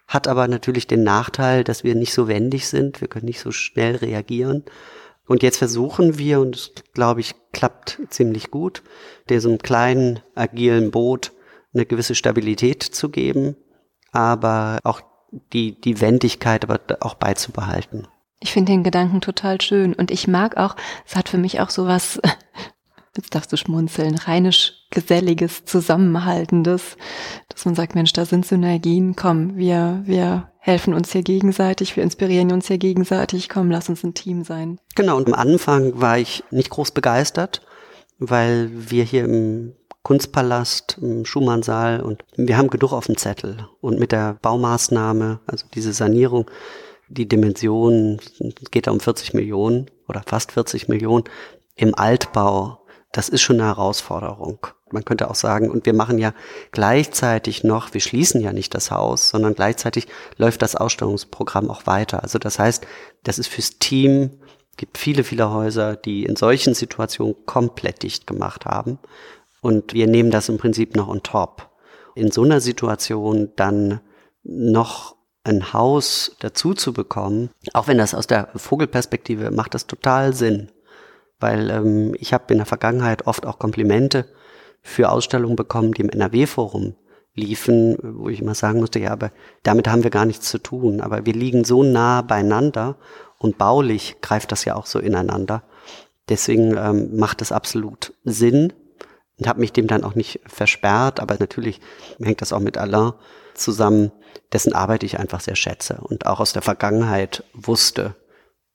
[0.06, 3.50] hat aber natürlich den Nachteil, dass wir nicht so wendig sind, wir können nicht so
[3.50, 4.64] schnell reagieren.
[5.26, 8.82] Und jetzt versuchen wir, und es glaube ich klappt ziemlich gut,
[9.28, 11.32] diesem kleinen, agilen Boot
[11.72, 13.56] eine gewisse Stabilität zu geben,
[14.10, 15.00] aber auch
[15.52, 18.06] die, die Wendigkeit aber auch beizubehalten.
[18.40, 21.70] Ich finde den Gedanken total schön und ich mag auch, es hat für mich auch
[21.70, 22.20] so was
[23.16, 26.96] jetzt darfst du schmunzeln, rheinisch geselliges, zusammenhaltendes,
[27.48, 32.02] dass man sagt, Mensch, da sind Synergien, komm, wir, wir helfen uns hier gegenseitig, wir
[32.02, 34.78] inspirieren uns hier gegenseitig, komm, lass uns ein Team sein.
[34.94, 37.62] Genau, und am Anfang war ich nicht groß begeistert,
[38.18, 43.68] weil wir hier im Kunstpalast, im Schumannsaal und wir haben genug auf dem Zettel.
[43.80, 46.50] Und mit der Baumaßnahme, also diese Sanierung,
[47.08, 48.18] die Dimension
[48.70, 51.24] geht da um 40 Millionen oder fast 40 Millionen
[51.76, 52.81] im Altbau
[53.12, 54.66] das ist schon eine Herausforderung.
[54.90, 56.34] Man könnte auch sagen, und wir machen ja
[56.70, 62.22] gleichzeitig noch, wir schließen ja nicht das Haus, sondern gleichzeitig läuft das Ausstellungsprogramm auch weiter.
[62.22, 62.86] Also das heißt,
[63.22, 64.40] das ist fürs Team,
[64.76, 68.98] gibt viele, viele Häuser, die in solchen Situationen komplett dicht gemacht haben.
[69.60, 71.70] Und wir nehmen das im Prinzip noch on top.
[72.14, 74.00] In so einer Situation dann
[74.42, 80.34] noch ein Haus dazu zu bekommen, auch wenn das aus der Vogelperspektive macht das total
[80.34, 80.71] Sinn
[81.42, 84.26] weil ähm, ich habe in der Vergangenheit oft auch Komplimente
[84.82, 86.94] für Ausstellungen bekommen, die im NRW-Forum
[87.34, 91.00] liefen, wo ich immer sagen musste, ja, aber damit haben wir gar nichts zu tun.
[91.00, 92.96] Aber wir liegen so nah beieinander
[93.38, 95.62] und baulich greift das ja auch so ineinander.
[96.28, 98.72] Deswegen ähm, macht es absolut Sinn
[99.38, 101.20] und habe mich dem dann auch nicht versperrt.
[101.20, 101.80] Aber natürlich
[102.20, 103.12] hängt das auch mit Alain
[103.54, 104.12] zusammen,
[104.52, 108.14] dessen Arbeit ich einfach sehr schätze und auch aus der Vergangenheit wusste,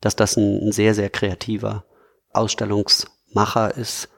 [0.02, 1.86] dass das ein, ein sehr, sehr kreativer
[2.38, 4.10] Ausstellungsmacher ist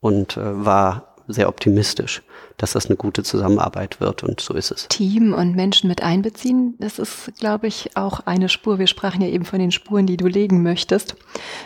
[0.00, 2.22] und äh, war sehr optimistisch,
[2.56, 4.88] dass das eine gute Zusammenarbeit wird und so ist es.
[4.88, 8.78] Team und Menschen mit einbeziehen, das ist, glaube ich, auch eine Spur.
[8.78, 11.16] Wir sprachen ja eben von den Spuren, die du legen möchtest.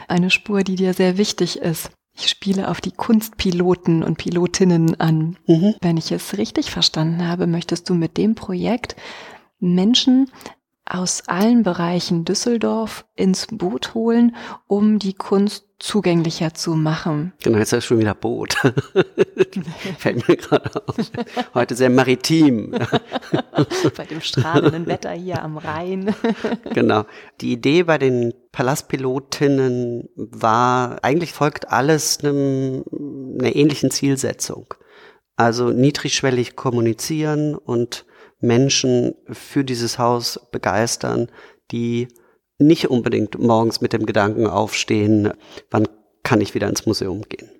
[0.08, 1.90] Eine Spur, die dir sehr wichtig ist.
[2.14, 5.36] Ich spiele auf die Kunstpiloten und Pilotinnen an.
[5.46, 5.74] Mhm.
[5.80, 8.96] Wenn ich es richtig verstanden habe, möchtest du mit dem Projekt
[9.58, 10.30] Menschen
[10.84, 14.34] aus allen Bereichen Düsseldorf ins Boot holen,
[14.66, 17.32] um die Kunst zugänglicher zu machen.
[17.42, 18.54] Genau, jetzt ist schon wieder Boot.
[19.98, 20.96] Fällt mir gerade auf.
[21.54, 22.70] Heute sehr maritim.
[23.96, 26.14] bei dem strahlenden Wetter hier am Rhein.
[26.74, 27.06] genau.
[27.40, 32.84] Die Idee bei den Palastpilotinnen war, eigentlich folgt alles einem,
[33.40, 34.74] einer ähnlichen Zielsetzung.
[35.36, 38.04] Also niedrigschwellig kommunizieren und
[38.40, 41.28] Menschen für dieses Haus begeistern,
[41.70, 42.08] die
[42.60, 45.32] nicht unbedingt morgens mit dem Gedanken aufstehen,
[45.70, 45.88] wann
[46.22, 47.50] kann ich wieder ins Museum gehen.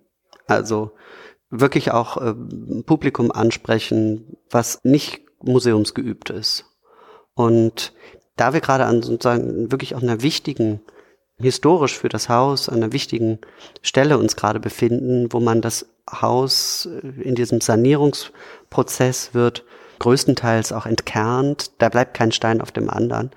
[0.47, 0.93] Also
[1.51, 2.35] wirklich auch äh,
[2.85, 6.65] Publikum ansprechen, was nicht museumsgeübt ist.
[7.35, 7.93] Und
[8.37, 10.81] da wir gerade an sozusagen wirklich auch einer wichtigen,
[11.39, 13.39] historisch für das Haus, an einer wichtigen
[13.83, 19.65] Stelle uns gerade befinden, wo man das Haus äh, in diesem Sanierungsprozess wird
[20.01, 21.71] größtenteils auch entkernt.
[21.79, 23.31] Da bleibt kein Stein auf dem anderen.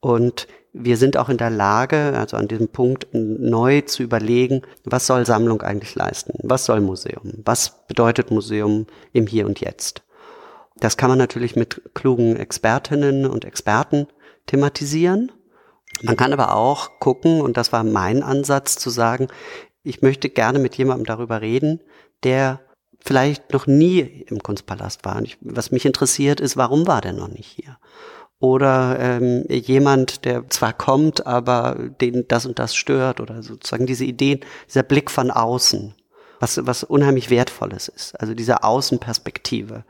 [0.00, 0.46] Und
[0.78, 5.24] wir sind auch in der Lage, also an diesem Punkt neu zu überlegen, was soll
[5.24, 6.34] Sammlung eigentlich leisten?
[6.42, 7.32] Was soll Museum?
[7.44, 10.02] Was bedeutet Museum im Hier und Jetzt?
[10.76, 14.06] Das kann man natürlich mit klugen Expertinnen und Experten
[14.44, 15.32] thematisieren.
[16.02, 19.28] Man kann aber auch gucken, und das war mein Ansatz, zu sagen,
[19.82, 21.80] ich möchte gerne mit jemandem darüber reden,
[22.22, 22.60] der
[23.00, 25.22] vielleicht noch nie im Kunstpalast war.
[25.22, 27.78] Ich, was mich interessiert ist, warum war der noch nicht hier?
[28.38, 34.04] Oder ähm, jemand, der zwar kommt, aber den das und das stört oder sozusagen diese
[34.04, 35.94] Ideen, dieser Blick von außen,
[36.38, 38.20] was, was unheimlich wertvolles ist.
[38.20, 39.84] Also diese Außenperspektive.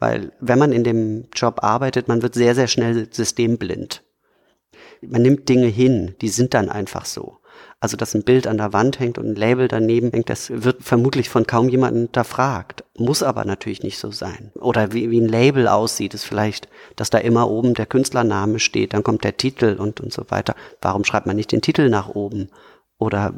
[0.00, 4.02] Weil wenn man in dem Job arbeitet, man wird sehr, sehr schnell systemblind.
[5.00, 7.38] Man nimmt Dinge hin, die sind dann einfach so.
[7.78, 10.82] Also, dass ein Bild an der Wand hängt und ein Label daneben hängt, das wird
[10.82, 12.81] vermutlich von kaum jemandem hinterfragt.
[12.98, 14.52] Muss aber natürlich nicht so sein.
[14.54, 18.92] Oder wie, wie ein Label aussieht, ist vielleicht, dass da immer oben der Künstlername steht,
[18.92, 20.54] dann kommt der Titel und, und so weiter.
[20.80, 22.50] Warum schreibt man nicht den Titel nach oben?
[22.98, 23.32] Oder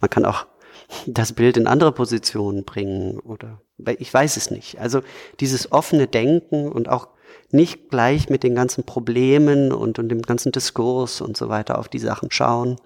[0.00, 0.46] man kann auch
[1.06, 3.60] das Bild in andere Positionen bringen oder
[3.98, 4.78] ich weiß es nicht.
[4.78, 5.00] Also
[5.40, 7.08] dieses offene Denken und auch
[7.50, 11.88] nicht gleich mit den ganzen Problemen und, und dem ganzen Diskurs und so weiter auf
[11.88, 12.78] die Sachen schauen,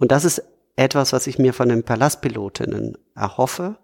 [0.00, 0.42] und das ist
[0.76, 3.76] etwas, was ich mir von den Palastpilotinnen erhoffe.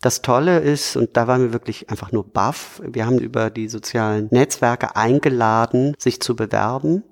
[0.00, 3.68] Das Tolle ist, und da waren wir wirklich einfach nur baff, wir haben über die
[3.68, 7.02] sozialen Netzwerke eingeladen, sich zu bewerben.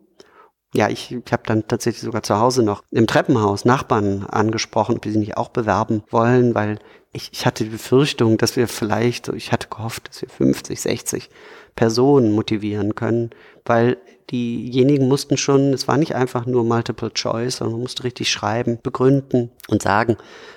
[0.75, 5.05] Ja, ich, ich habe dann tatsächlich sogar zu Hause noch im Treppenhaus Nachbarn angesprochen, ob
[5.05, 6.79] sie nicht auch bewerben wollen, weil
[7.12, 11.31] ich, ich hatte die Befürchtung, dass wir vielleicht, ich hatte gehofft, dass wir 50, 60
[11.77, 13.31] Personen motivieren können,
[13.64, 13.99] weil
[14.31, 18.79] diejenigen mussten schon, es war nicht einfach nur Multiple Choice, sondern man musste richtig schreiben,
[18.83, 20.16] begründen und sagen,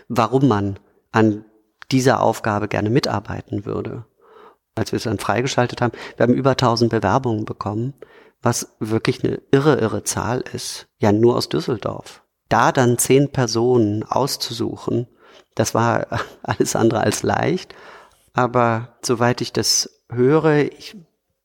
[0.09, 0.79] warum man
[1.11, 1.45] an
[1.91, 4.05] dieser Aufgabe gerne mitarbeiten würde.
[4.75, 7.93] Als wir es dann freigeschaltet haben, wir haben über 1000 Bewerbungen bekommen,
[8.41, 10.87] was wirklich eine irre, irre Zahl ist.
[10.99, 12.23] Ja, nur aus Düsseldorf.
[12.49, 15.07] Da dann zehn Personen auszusuchen,
[15.55, 16.07] Das war
[16.43, 17.73] alles andere als leicht.
[18.33, 20.95] Aber soweit ich das höre, ich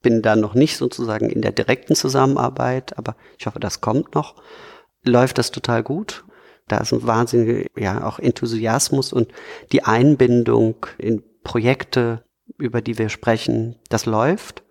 [0.03, 4.35] bin da noch nicht sozusagen in der direkten Zusammenarbeit, aber ich hoffe, das kommt noch,
[5.05, 6.25] läuft das total gut.
[6.73, 9.29] Da ist ein wahnsinniger, ja, auch Enthusiasmus und
[9.73, 12.25] die Einbindung in Projekte,
[12.57, 14.63] über die wir sprechen, das läuft.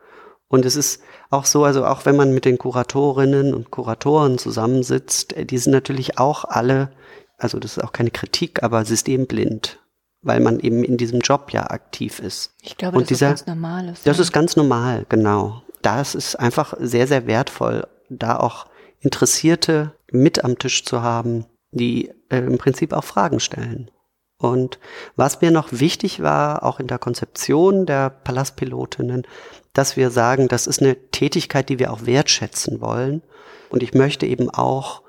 [0.48, 5.36] Und es ist auch so, also auch wenn man mit den Kuratorinnen und Kuratoren zusammensitzt,
[5.38, 6.90] die sind natürlich auch alle,
[7.38, 9.78] also das ist auch keine Kritik, aber systemblind
[10.24, 12.54] weil man eben in diesem Job ja aktiv ist.
[12.62, 13.90] Ich glaube, und das dieser, ist ganz normal.
[13.90, 14.22] Ist, das ja.
[14.22, 15.64] ist ganz normal, genau.
[15.82, 18.68] Das ist einfach sehr, sehr wertvoll, da auch
[19.00, 23.92] Interessierte mit am Tisch zu haben, die äh, im Prinzip auch Fragen stellen.
[24.38, 24.80] Und
[25.16, 29.28] was mir noch wichtig war, auch in der Konzeption der Palastpilotinnen,
[29.74, 33.22] dass wir sagen, das ist eine Tätigkeit, die wir auch wertschätzen wollen.
[33.70, 35.04] Und ich möchte eben auch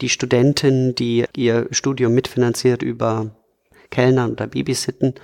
[0.00, 3.34] die Studentin, die ihr Studium mitfinanziert über
[3.90, 5.14] Kellnern oder Babysitten,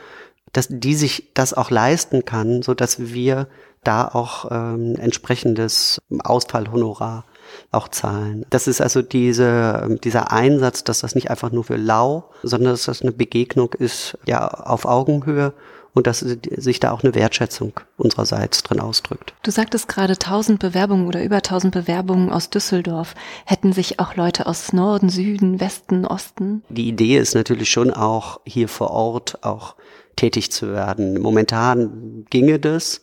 [0.53, 3.49] dass die sich das auch leisten kann, so dass wir
[3.85, 7.25] da auch ähm, entsprechendes Ausfallhonorar
[7.71, 8.47] auch zahlen.
[8.51, 12.85] Das ist also diese, dieser Einsatz, dass das nicht einfach nur für lau, sondern dass
[12.85, 15.53] das eine Begegnung ist, ja, auf Augenhöhe
[15.97, 19.33] und dass sich da auch eine Wertschätzung unsererseits drin ausdrückt.
[19.43, 23.15] Du sagtest gerade 1000 Bewerbungen oder über 1000 Bewerbungen aus Düsseldorf.
[23.47, 26.63] Hätten sich auch Leute aus Norden, Süden, Westen, Osten?
[26.69, 29.75] Die Idee ist natürlich schon auch hier vor Ort auch
[30.17, 31.19] tätig zu werden.
[31.19, 33.01] Momentan ginge das,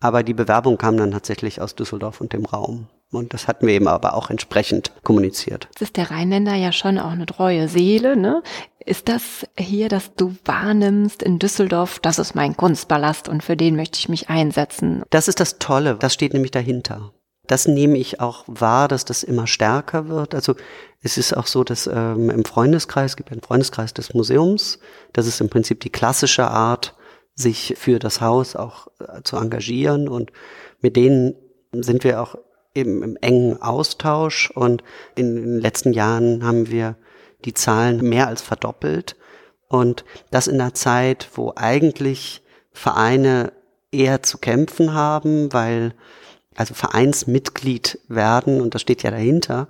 [0.00, 2.88] aber die Bewerbung kam dann tatsächlich aus Düsseldorf und dem Raum.
[3.16, 5.68] Und das hatten wir eben aber auch entsprechend kommuniziert.
[5.74, 8.42] Das ist der Rheinländer ja schon auch eine treue Seele, ne?
[8.86, 13.76] Ist das hier, dass du wahrnimmst in Düsseldorf, das ist mein Kunstballast und für den
[13.76, 15.02] möchte ich mich einsetzen?
[15.08, 17.12] Das ist das Tolle, das steht nämlich dahinter.
[17.46, 20.34] Das nehme ich auch wahr, dass das immer stärker wird.
[20.34, 20.54] Also
[21.02, 24.78] es ist auch so, dass ähm, im Freundeskreis, es gibt einen Freundeskreis des Museums,
[25.12, 26.94] das ist im Prinzip die klassische Art,
[27.34, 30.30] sich für das Haus auch äh, zu engagieren und
[30.80, 31.34] mit denen
[31.72, 32.36] sind wir auch
[32.74, 34.82] eben im engen Austausch und
[35.14, 36.96] in den letzten Jahren haben wir
[37.44, 39.16] die Zahlen mehr als verdoppelt.
[39.68, 43.52] Und das in einer Zeit, wo eigentlich Vereine
[43.92, 45.94] eher zu kämpfen haben, weil
[46.56, 49.68] also Vereinsmitglied werden, und das steht ja dahinter,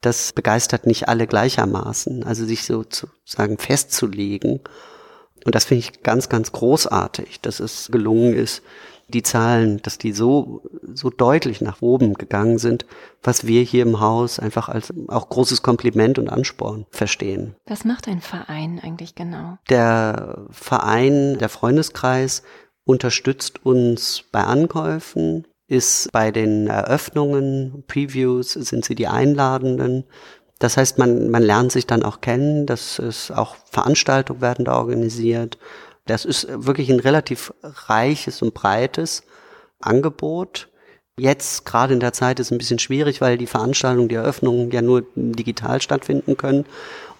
[0.00, 2.24] das begeistert nicht alle gleichermaßen.
[2.24, 4.60] Also sich sozusagen festzulegen.
[5.44, 8.62] Und das finde ich ganz, ganz großartig, dass es gelungen ist,
[9.12, 12.86] die Zahlen, dass die so, so deutlich nach oben gegangen sind,
[13.22, 17.54] was wir hier im Haus einfach als auch großes Kompliment und Ansporn verstehen.
[17.66, 19.58] Was macht ein Verein eigentlich genau?
[19.68, 22.42] Der Verein, der Freundeskreis
[22.84, 30.04] unterstützt uns bei Ankäufen, ist bei den Eröffnungen, Previews, sind sie die Einladenden.
[30.58, 34.76] Das heißt, man, man lernt sich dann auch kennen, dass es auch Veranstaltungen werden da
[34.76, 35.58] organisiert
[36.06, 39.22] das ist wirklich ein relativ reiches und breites
[39.80, 40.68] Angebot.
[41.18, 44.70] Jetzt gerade in der Zeit ist es ein bisschen schwierig, weil die Veranstaltungen, die Eröffnungen
[44.70, 46.64] ja nur digital stattfinden können.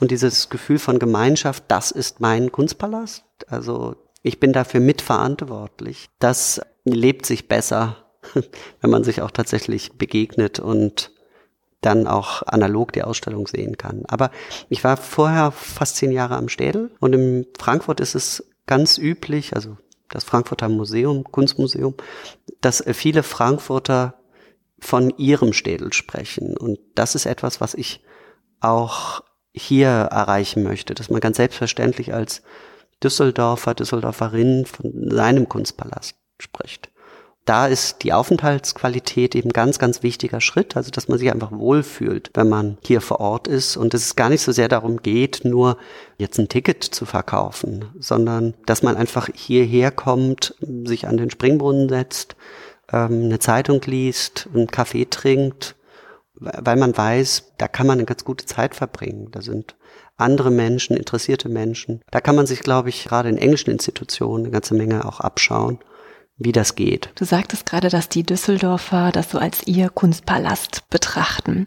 [0.00, 3.24] Und dieses Gefühl von Gemeinschaft, das ist mein Kunstpalast.
[3.46, 6.08] Also ich bin dafür mitverantwortlich.
[6.18, 7.96] Das lebt sich besser,
[8.80, 11.12] wenn man sich auch tatsächlich begegnet und
[11.82, 14.04] dann auch analog die Ausstellung sehen kann.
[14.06, 14.30] Aber
[14.68, 19.54] ich war vorher fast zehn Jahre am Städel und in Frankfurt ist es ganz üblich,
[19.54, 19.76] also
[20.08, 21.94] das Frankfurter Museum, Kunstmuseum,
[22.62, 24.14] dass viele Frankfurter
[24.78, 26.56] von ihrem Städel sprechen.
[26.56, 28.02] Und das ist etwas, was ich
[28.60, 29.20] auch
[29.52, 32.40] hier erreichen möchte, dass man ganz selbstverständlich als
[33.02, 36.91] Düsseldorfer, Düsseldorferin von seinem Kunstpalast spricht
[37.44, 42.30] da ist die Aufenthaltsqualität eben ganz, ganz wichtiger Schritt, also dass man sich einfach wohlfühlt,
[42.34, 45.76] wenn man hier vor Ort ist und es gar nicht so sehr darum geht, nur
[46.18, 51.88] jetzt ein Ticket zu verkaufen, sondern dass man einfach hierher kommt, sich an den Springbrunnen
[51.88, 52.36] setzt,
[52.92, 55.74] ähm, eine Zeitung liest, einen Kaffee trinkt,
[56.34, 59.28] weil man weiß, da kann man eine ganz gute Zeit verbringen.
[59.32, 59.76] Da sind
[60.16, 62.02] andere Menschen, interessierte Menschen.
[62.10, 65.80] Da kann man sich, glaube ich, gerade in englischen Institutionen eine ganze Menge auch abschauen
[66.36, 67.10] wie das geht.
[67.14, 71.66] Du sagtest gerade, dass die Düsseldorfer das so als ihr Kunstpalast betrachten.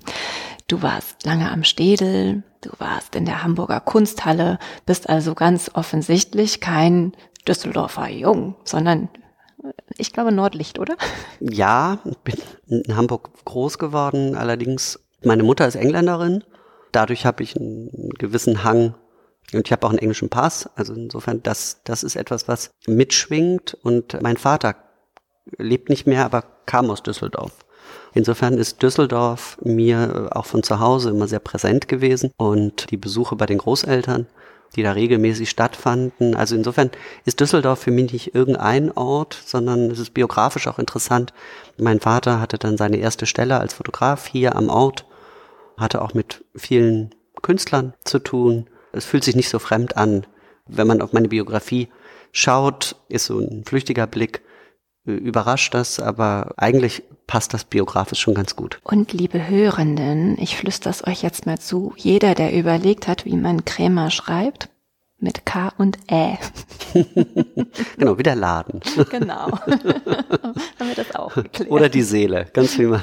[0.67, 6.59] Du warst lange am Städel, du warst in der Hamburger Kunsthalle, bist also ganz offensichtlich
[6.59, 7.15] kein
[7.47, 9.09] Düsseldorfer Jung, sondern
[9.63, 10.95] äh, ich glaube Nordlicht, oder?
[11.39, 12.35] Ja, ich bin
[12.67, 16.43] in Hamburg groß geworden, allerdings meine Mutter ist Engländerin.
[16.91, 18.95] Dadurch habe ich einen gewissen Hang
[19.53, 20.69] und ich habe auch einen englischen Pass.
[20.75, 23.77] Also insofern, das, das ist etwas, was mitschwingt.
[23.83, 24.75] Und mein Vater
[25.57, 27.53] lebt nicht mehr, aber kam aus Düsseldorf.
[28.13, 32.31] Insofern ist Düsseldorf mir auch von zu Hause immer sehr präsent gewesen.
[32.37, 34.27] Und die Besuche bei den Großeltern,
[34.75, 36.35] die da regelmäßig stattfanden.
[36.35, 36.91] Also insofern
[37.25, 41.33] ist Düsseldorf für mich nicht irgendein Ort, sondern es ist biografisch auch interessant.
[41.77, 45.05] Mein Vater hatte dann seine erste Stelle als Fotograf hier am Ort,
[45.77, 48.67] hatte auch mit vielen Künstlern zu tun.
[48.95, 50.25] Es fühlt sich nicht so fremd an.
[50.67, 51.89] Wenn man auf meine Biografie
[52.31, 54.41] schaut, ist so ein flüchtiger Blick,
[55.05, 58.79] äh, überrascht das, aber eigentlich passt das biografisch schon ganz gut.
[58.83, 61.93] Und liebe Hörenden, ich flüstere es euch jetzt mal zu.
[61.97, 64.69] Jeder, der überlegt hat, wie man Krämer schreibt,
[65.17, 66.37] mit K und Ä.
[67.97, 68.81] genau, wie der Laden.
[69.09, 69.51] Genau.
[70.79, 71.71] Haben wir das auch geklärt.
[71.71, 73.01] Oder die Seele, ganz wie man.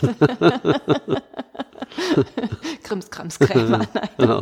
[2.83, 3.87] Krimskrams Krämer.
[4.19, 4.41] Genau.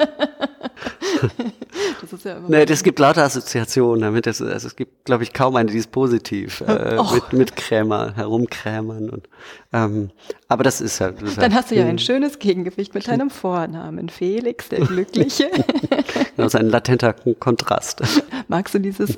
[2.01, 2.49] Das ist ja immer.
[2.49, 4.27] Nee, das gibt lauter Assoziationen damit.
[4.27, 6.63] Das, also es gibt, glaube ich, kaum eine, die ist positiv.
[6.63, 9.29] Äh, mit, mit Krämer, herumkrämern und
[9.73, 10.11] ähm,
[10.49, 11.13] aber das ist ja.
[11.13, 14.09] Das Dann hast du ja ein schönes Gegengewicht mit deinem Vornamen.
[14.09, 15.49] Felix, der Glückliche.
[16.37, 18.03] genau, so ein latenter Kontrast.
[18.49, 19.17] Magst du dieses,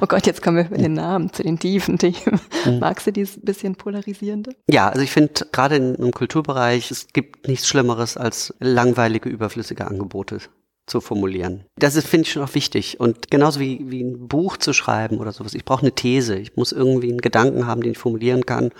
[0.00, 2.40] oh Gott, jetzt kommen wir über den Namen zu den tiefen Themen.
[2.64, 2.80] Mhm.
[2.80, 4.56] Magst du dieses bisschen polarisierende?
[4.68, 10.40] Ja, also ich finde gerade im Kulturbereich, es gibt nichts Schlimmeres als langweilige, überflüssige Angebote
[10.90, 11.64] zu formulieren.
[11.76, 12.98] Das ist, finde ich, schon auch wichtig.
[13.00, 15.54] Und genauso wie, wie ein Buch zu schreiben oder sowas.
[15.54, 16.36] Ich brauche eine These.
[16.36, 18.70] Ich muss irgendwie einen Gedanken haben, den ich formulieren kann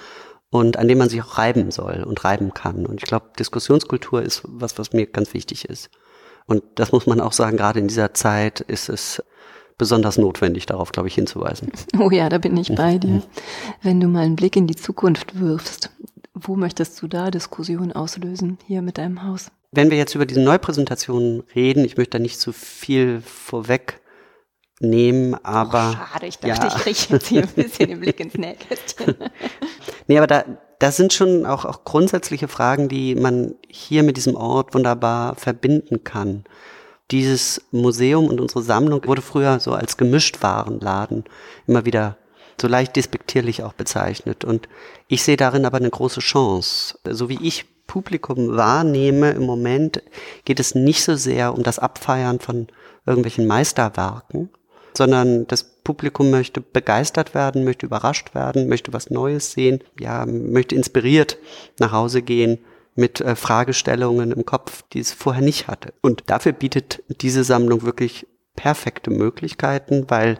[0.50, 2.84] und an dem man sich auch reiben soll und reiben kann.
[2.84, 5.90] Und ich glaube, Diskussionskultur ist was, was mir ganz wichtig ist.
[6.46, 9.22] Und das muss man auch sagen, gerade in dieser Zeit ist es
[9.78, 11.70] besonders notwendig, darauf, glaube ich, hinzuweisen.
[11.98, 13.22] Oh ja, da bin ich bei dir.
[13.82, 15.90] Wenn du mal einen Blick in die Zukunft wirfst,
[16.34, 19.50] wo möchtest du da Diskussionen auslösen hier mit deinem Haus?
[19.72, 25.90] Wenn wir jetzt über diese Neupräsentation reden, ich möchte da nicht zu viel vorwegnehmen, aber.
[25.90, 26.74] Oh, schade, ich dachte, ja.
[26.74, 29.14] ich kriege jetzt hier ein bisschen den Blick ins Nähkästchen.
[30.08, 30.44] nee, aber da,
[30.80, 36.02] das sind schon auch, auch grundsätzliche Fragen, die man hier mit diesem Ort wunderbar verbinden
[36.02, 36.44] kann.
[37.12, 41.24] Dieses Museum und unsere Sammlung wurde früher so als Gemischtwarenladen
[41.66, 42.16] immer wieder
[42.60, 44.44] so leicht despektierlich auch bezeichnet.
[44.44, 44.68] Und
[45.06, 46.98] ich sehe darin aber eine große Chance.
[47.04, 50.00] So wie ich Publikum wahrnehme im Moment,
[50.44, 52.68] geht es nicht so sehr um das Abfeiern von
[53.04, 54.48] irgendwelchen Meisterwerken,
[54.96, 60.76] sondern das Publikum möchte begeistert werden, möchte überrascht werden, möchte was Neues sehen, ja, möchte
[60.76, 61.36] inspiriert
[61.80, 62.58] nach Hause gehen
[62.94, 65.92] mit äh, Fragestellungen im Kopf, die es vorher nicht hatte.
[66.00, 70.38] Und dafür bietet diese Sammlung wirklich perfekte Möglichkeiten, weil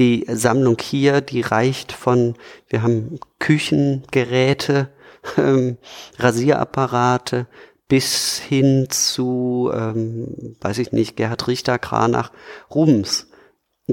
[0.00, 2.34] die Sammlung hier, die reicht von,
[2.68, 4.88] wir haben Küchengeräte,
[5.36, 5.76] ähm,
[6.18, 7.46] Rasierapparate
[7.86, 12.32] bis hin zu, ähm, weiß ich nicht, Gerhard Richter, Kranach,
[12.74, 13.26] Rubens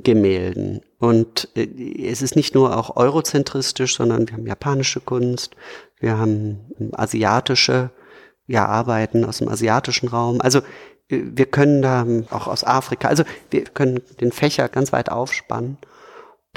[0.04, 0.82] Gemälden.
[1.00, 5.56] Und äh, es ist nicht nur auch eurozentristisch, sondern wir haben japanische Kunst,
[6.00, 6.60] wir haben
[6.94, 7.90] asiatische
[8.46, 10.40] ja, Arbeiten aus dem asiatischen Raum.
[10.42, 10.60] Also
[11.10, 15.78] äh, wir können da auch aus Afrika, also wir können den Fächer ganz weit aufspannen,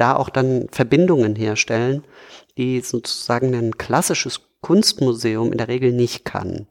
[0.01, 2.05] da auch dann Verbindungen herstellen,
[2.57, 6.67] die sozusagen ein klassisches Kunstmuseum in der Regel nicht kann.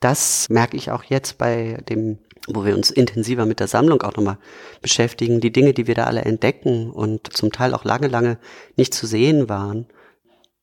[0.00, 4.16] Das merke ich auch jetzt bei dem, wo wir uns intensiver mit der Sammlung auch
[4.16, 4.38] nochmal
[4.82, 8.38] beschäftigen, die Dinge, die wir da alle entdecken und zum Teil auch lange, lange
[8.76, 9.86] nicht zu sehen waren.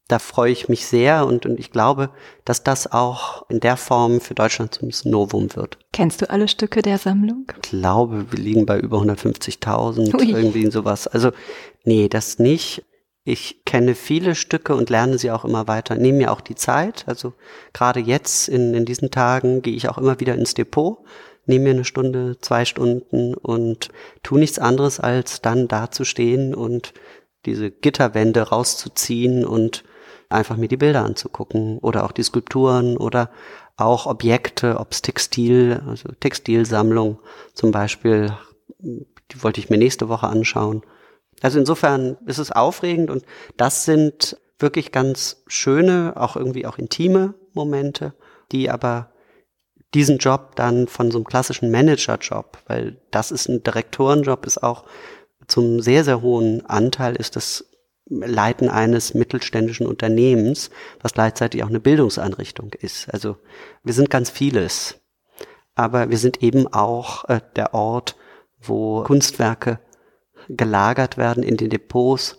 [0.07, 2.09] Da freue ich mich sehr und, und ich glaube,
[2.43, 5.77] dass das auch in der Form für Deutschland zumindest ein Novum wird.
[5.93, 7.45] Kennst du alle Stücke der Sammlung?
[7.55, 11.07] Ich glaube, wir liegen bei über 150.000, irgendwie sowas.
[11.07, 11.31] Also,
[11.84, 12.84] nee, das nicht.
[13.24, 15.96] Ich kenne viele Stücke und lerne sie auch immer weiter.
[15.96, 17.04] Nehme mir auch die Zeit.
[17.08, 17.34] Also
[17.72, 21.00] gerade jetzt in, in diesen Tagen gehe ich auch immer wieder ins Depot,
[21.46, 23.89] nehme mir eine Stunde, zwei Stunden und
[24.24, 26.94] tu nichts anderes, als dann da zu stehen und
[27.46, 29.84] diese Gitterwände rauszuziehen und
[30.30, 33.30] einfach mir die Bilder anzugucken oder auch die Skulpturen oder
[33.78, 37.20] auch Objekte, ob es Textil, also Textilsammlung
[37.54, 38.32] zum Beispiel,
[38.80, 40.84] die wollte ich mir nächste Woche anschauen.
[41.41, 43.25] Also insofern ist es aufregend und
[43.58, 48.13] das sind wirklich ganz schöne, auch irgendwie auch intime Momente,
[48.51, 49.12] die aber
[49.93, 54.86] diesen Job dann von so einem klassischen Managerjob, weil das ist ein Direktorenjob, ist auch
[55.47, 57.65] zum sehr, sehr hohen Anteil ist das
[58.10, 60.69] Leiten eines mittelständischen Unternehmens,
[61.01, 63.12] was gleichzeitig auch eine Bildungseinrichtung ist.
[63.13, 63.38] Also
[63.84, 64.99] wir sind ganz vieles,
[65.75, 68.15] aber wir sind eben auch äh, der Ort,
[68.60, 69.80] wo Kunstwerke
[70.57, 72.37] gelagert werden in den Depots.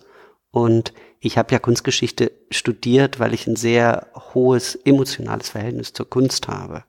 [0.51, 6.47] Und ich habe ja Kunstgeschichte studiert, weil ich ein sehr hohes emotionales Verhältnis zur Kunst
[6.47, 6.83] habe,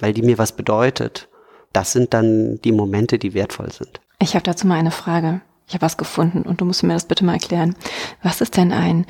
[0.00, 1.28] weil die mir was bedeutet.
[1.72, 4.00] Das sind dann die Momente, die wertvoll sind.
[4.18, 5.42] Ich habe dazu mal eine Frage.
[5.68, 7.74] Ich habe was gefunden und du musst mir das bitte mal erklären.
[8.22, 9.04] Was ist denn ein,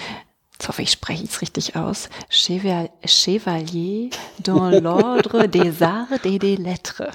[0.53, 4.11] jetzt hoffe ich, spreche es richtig aus, Chevalier
[4.43, 7.15] dans l'ordre des arts et des lettres?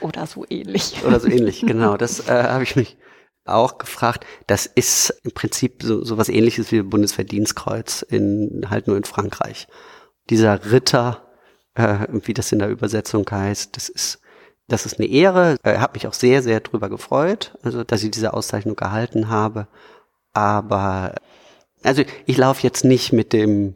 [0.00, 0.94] Oder so ähnlich.
[1.06, 1.96] Oder so ähnlich, genau.
[1.96, 2.96] Das äh, habe ich mich
[3.44, 4.26] auch gefragt.
[4.46, 9.66] Das ist im Prinzip so, so was ähnliches wie Bundesverdienstkreuz in, halt nur in Frankreich.
[10.30, 11.22] Dieser Ritter,
[11.74, 14.18] äh, wie das in der Übersetzung heißt, das ist
[14.68, 15.56] das ist eine Ehre.
[15.64, 19.66] Ich habe mich auch sehr, sehr drüber gefreut, also dass ich diese Auszeichnung gehalten habe.
[20.32, 21.14] Aber
[21.82, 23.74] also ich laufe jetzt nicht mit dem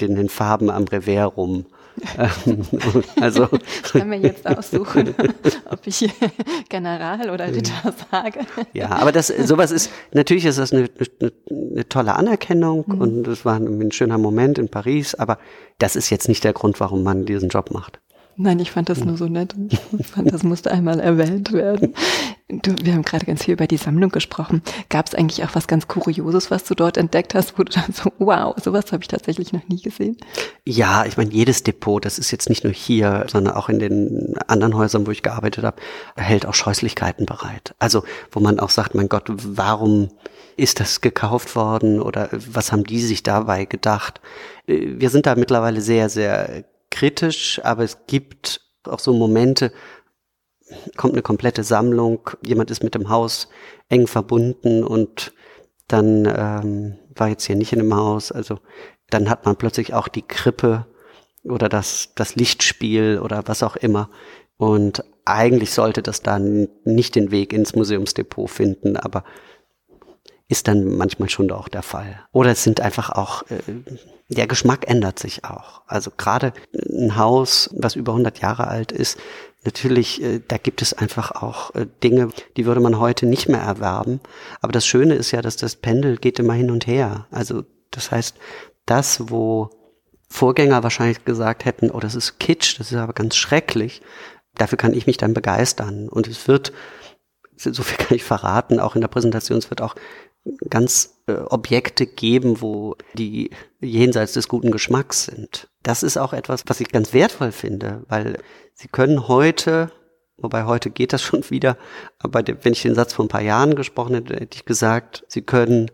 [0.00, 1.66] den, den Farben am Revers rum.
[2.18, 2.62] Ähm,
[3.20, 5.14] also ich kann mir jetzt aussuchen,
[5.70, 6.08] ob ich
[6.68, 8.40] General oder Ritter sage.
[8.72, 10.88] Ja, aber das sowas ist natürlich ist das eine,
[11.20, 13.00] eine, eine tolle Anerkennung mhm.
[13.00, 15.38] und es war ein, ein schöner Moment in Paris, aber
[15.78, 18.00] das ist jetzt nicht der Grund, warum man diesen Job macht.
[18.36, 19.54] Nein, ich fand das nur so nett.
[19.96, 21.94] Ich fand, das musste einmal erwähnt werden.
[22.48, 24.62] Du, wir haben gerade ganz viel über die Sammlung gesprochen.
[24.90, 27.90] Gab es eigentlich auch was ganz Kurioses, was du dort entdeckt hast, wo du dann
[27.90, 30.18] so, wow, sowas habe ich tatsächlich noch nie gesehen?
[30.66, 34.34] Ja, ich meine, jedes Depot, das ist jetzt nicht nur hier, sondern auch in den
[34.46, 35.80] anderen Häusern, wo ich gearbeitet habe,
[36.16, 37.74] hält auch Scheußlichkeiten bereit.
[37.78, 40.10] Also, wo man auch sagt, mein Gott, warum
[40.58, 44.20] ist das gekauft worden oder was haben die sich dabei gedacht?
[44.66, 49.72] Wir sind da mittlerweile sehr, sehr kritisch, aber es gibt auch so Momente,
[50.96, 53.48] kommt eine komplette Sammlung, jemand ist mit dem Haus
[53.88, 55.32] eng verbunden und
[55.88, 58.58] dann ähm, war jetzt hier nicht in dem Haus, also
[59.10, 60.86] dann hat man plötzlich auch die Krippe
[61.44, 64.08] oder das, das Lichtspiel oder was auch immer.
[64.56, 69.24] Und eigentlich sollte das dann nicht den Weg ins Museumsdepot finden, aber
[70.48, 72.20] ist dann manchmal schon auch der Fall.
[72.32, 73.58] Oder es sind einfach auch, äh,
[74.28, 75.82] der Geschmack ändert sich auch.
[75.86, 79.18] Also gerade ein Haus, was über 100 Jahre alt ist,
[79.64, 83.60] natürlich, äh, da gibt es einfach auch äh, Dinge, die würde man heute nicht mehr
[83.60, 84.20] erwerben.
[84.60, 87.26] Aber das Schöne ist ja, dass das Pendel geht immer hin und her.
[87.30, 88.36] Also das heißt,
[88.86, 89.70] das, wo
[90.28, 94.02] Vorgänger wahrscheinlich gesagt hätten, oh, das ist Kitsch, das ist aber ganz schrecklich,
[94.54, 96.08] dafür kann ich mich dann begeistern.
[96.08, 96.72] Und es wird,
[97.56, 99.94] so viel kann ich verraten, auch in der Präsentation, es wird auch
[100.68, 105.68] ganz äh, Objekte geben, wo die jenseits des guten Geschmacks sind.
[105.82, 108.38] Das ist auch etwas, was ich ganz wertvoll finde, weil
[108.74, 109.90] sie können heute,
[110.36, 111.76] wobei heute geht das schon wieder,
[112.18, 115.42] aber wenn ich den Satz vor ein paar Jahren gesprochen hätte, hätte ich gesagt, sie
[115.42, 115.90] können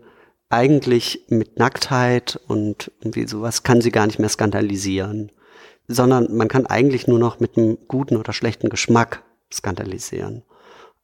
[0.49, 5.31] eigentlich mit Nacktheit und irgendwie sowas kann sie gar nicht mehr skandalisieren,
[5.87, 10.43] sondern man kann eigentlich nur noch mit einem guten oder schlechten Geschmack skandalisieren.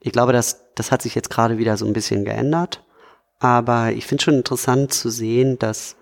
[0.02, 2.84] Ich glaube, das, das hat sich jetzt gerade wieder so ein bisschen geändert.
[3.40, 5.96] Aber ich finde schon interessant zu sehen, dass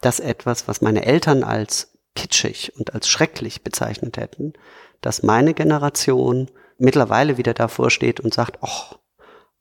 [0.00, 4.54] das etwas, was meine Eltern als kitschig und als schrecklich bezeichnet hätten,
[5.00, 8.96] dass meine Generation mittlerweile wieder davor steht und sagt, ach,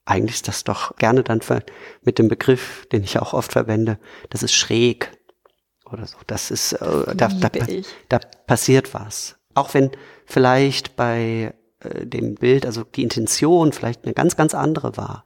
[0.05, 1.41] eigentlich ist das doch gerne dann
[2.01, 3.99] mit dem Begriff, den ich auch oft verwende,
[4.29, 5.11] das ist schräg
[5.91, 6.17] oder so.
[6.27, 7.49] Das ist, äh, da, da,
[8.09, 9.35] da, passiert was.
[9.53, 9.91] Auch wenn
[10.25, 15.25] vielleicht bei äh, dem Bild, also die Intention vielleicht eine ganz, ganz andere war.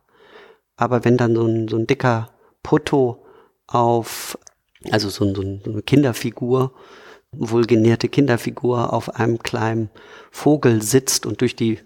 [0.81, 2.31] Aber wenn dann so ein, so ein dicker
[2.63, 3.23] Putto
[3.67, 4.35] auf,
[4.89, 6.73] also so, ein, so eine Kinderfigur,
[7.31, 9.91] wohlgenährte Kinderfigur auf einem kleinen
[10.31, 11.77] Vogel sitzt und durch die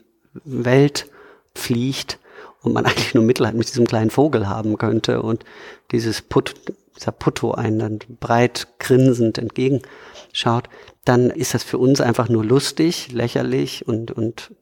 [0.46, 1.12] Welt
[1.54, 2.20] fliegt
[2.62, 5.44] und man eigentlich nur Mitleid mit diesem kleinen Vogel haben könnte und
[5.92, 6.56] dieses Put,
[6.96, 10.70] dieser Putto einen dann breit grinsend entgegenschaut,
[11.04, 14.56] dann ist das für uns einfach nur lustig, lächerlich und, und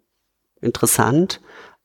[0.60, 1.40] interessant.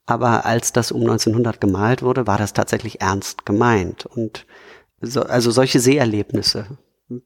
[0.08, 4.06] Aber als das um 1900 gemalt wurde, war das tatsächlich ernst gemeint.
[4.06, 4.46] Und
[5.02, 6.78] so, also solche Seherlebnisse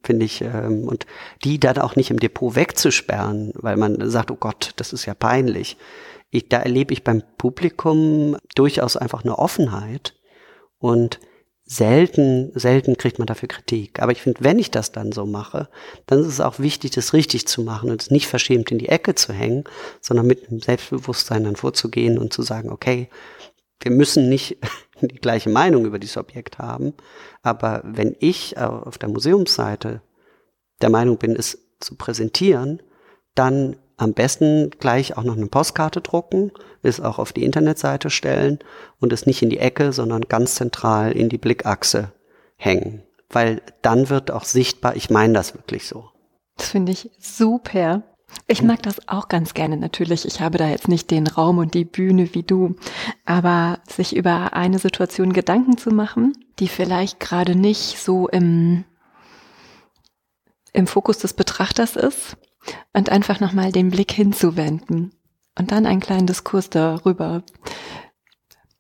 [0.03, 1.07] finde ich, ähm, und
[1.45, 5.15] die dann auch nicht im Depot wegzusperren, weil man sagt, oh Gott, das ist ja
[5.15, 5.77] peinlich.
[6.31, 10.17] Ich, da erlebe ich beim Publikum durchaus einfach eine Offenheit
[10.79, 11.21] und
[11.73, 14.01] selten, selten kriegt man dafür Kritik.
[14.03, 15.69] Aber ich finde, wenn ich das dann so mache,
[16.07, 18.91] dann ist es auch wichtig, das richtig zu machen und es nicht verschämt in die
[18.91, 19.65] Ecke zu hängen,
[20.01, 23.09] sondern mit einem Selbstbewusstsein dann vorzugehen und zu sagen, okay,
[23.81, 24.59] wir müssen nicht
[25.01, 26.93] die gleiche Meinung über dieses Objekt haben,
[27.43, 30.03] aber wenn ich auf der Museumsseite
[30.83, 32.83] der Meinung bin, es zu präsentieren,
[33.35, 36.51] dann am besten gleich auch noch eine Postkarte drucken,
[36.83, 38.59] es auch auf die Internetseite stellen
[39.01, 42.13] und es nicht in die Ecke, sondern ganz zentral in die Blickachse
[42.57, 43.03] hängen.
[43.31, 46.11] Weil dann wird auch sichtbar, ich meine das wirklich so.
[46.57, 48.03] Das finde ich super.
[48.47, 50.25] Ich mag das auch ganz gerne natürlich.
[50.25, 52.77] Ich habe da jetzt nicht den Raum und die Bühne wie du,
[53.25, 58.85] aber sich über eine Situation Gedanken zu machen, die vielleicht gerade nicht so im,
[60.73, 62.37] im Fokus des Betrachters ist,
[62.93, 65.13] und einfach nochmal den Blick hinzuwenden
[65.59, 67.43] und dann einen kleinen Diskurs darüber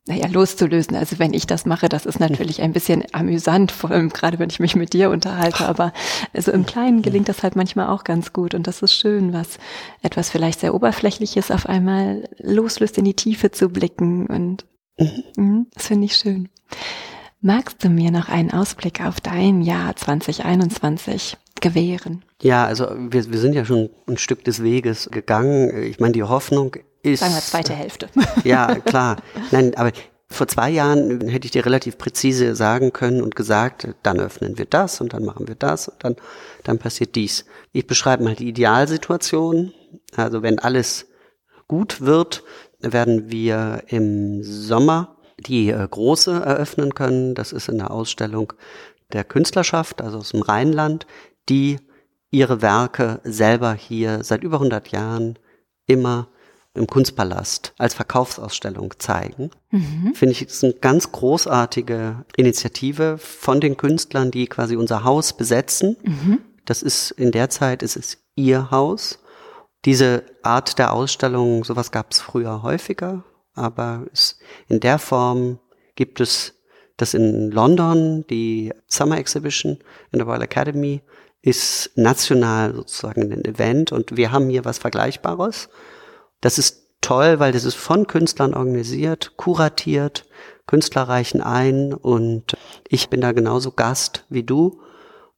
[0.06, 0.96] naja, loszulösen.
[0.96, 4.50] Also wenn ich das mache, das ist natürlich ein bisschen amüsant, vor allem gerade wenn
[4.50, 5.92] ich mich mit dir unterhalte, aber
[6.34, 9.58] also im Kleinen gelingt das halt manchmal auch ganz gut und das ist schön, was
[10.02, 14.64] etwas vielleicht sehr oberflächliches auf einmal loslöst, in die Tiefe zu blicken und
[14.98, 15.22] mhm.
[15.36, 16.48] mhm das finde ich schön.
[17.40, 22.24] Magst du mir noch einen Ausblick auf dein Jahr 2021 gewähren?
[22.42, 25.84] Ja, also wir, wir sind ja schon ein Stück des Weges gegangen.
[25.84, 27.20] Ich meine, die Hoffnung ist.
[27.20, 28.08] Sagen wir zweite Hälfte.
[28.44, 29.16] Ja, klar.
[29.52, 29.92] Nein, aber
[30.28, 34.64] vor zwei Jahren hätte ich dir relativ präzise sagen können und gesagt, dann öffnen wir
[34.64, 36.16] das und dann machen wir das und dann,
[36.64, 37.44] dann passiert dies.
[37.70, 39.72] Ich beschreibe mal die Idealsituation.
[40.16, 41.06] Also wenn alles
[41.68, 42.42] gut wird,
[42.80, 47.36] werden wir im Sommer die äh, große eröffnen können.
[47.36, 48.52] Das ist in der Ausstellung
[49.12, 51.06] der Künstlerschaft, also aus dem Rheinland,
[51.48, 51.78] die
[52.32, 55.38] ihre Werke selber hier seit über 100 Jahren
[55.86, 56.28] immer
[56.74, 59.50] im Kunstpalast als Verkaufsausstellung zeigen.
[59.70, 60.14] Mhm.
[60.14, 65.96] Finde ich, ist eine ganz großartige Initiative von den Künstlern, die quasi unser Haus besetzen.
[66.02, 66.38] Mhm.
[66.64, 69.18] Das ist in der Zeit, ist es ihr Haus.
[69.84, 75.58] Diese Art der Ausstellung, sowas gab es früher häufiger, aber es, in der Form
[75.96, 76.54] gibt es
[76.96, 79.78] das in London, die Summer Exhibition
[80.12, 81.02] in der Royal Academy
[81.42, 85.68] ist national sozusagen ein Event und wir haben hier was Vergleichbares.
[86.40, 90.24] Das ist toll, weil das ist von Künstlern organisiert, kuratiert,
[90.66, 92.56] Künstler reichen ein und
[92.88, 94.80] ich bin da genauso Gast wie du.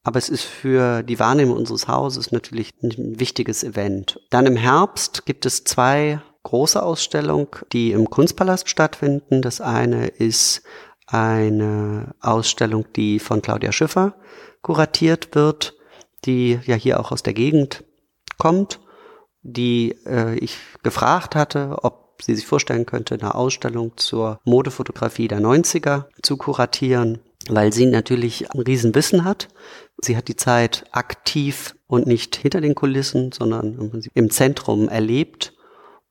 [0.02, 4.20] Aber es ist für die Wahrnehmung unseres Hauses natürlich ein wichtiges Event.
[4.28, 9.40] Dann im Herbst gibt es zwei große Ausstellungen, die im Kunstpalast stattfinden.
[9.40, 10.62] Das eine ist
[11.06, 14.14] eine Ausstellung, die von Claudia Schiffer
[14.60, 15.74] kuratiert wird,
[16.24, 17.84] die ja hier auch aus der Gegend
[18.38, 18.80] kommt
[19.44, 25.40] die äh, ich gefragt hatte, ob sie sich vorstellen könnte, eine Ausstellung zur Modefotografie der
[25.40, 27.18] 90er zu kuratieren,
[27.48, 29.48] weil sie natürlich ein Riesenwissen hat.
[29.98, 35.52] Sie hat die Zeit aktiv und nicht hinter den Kulissen, sondern im Zentrum erlebt.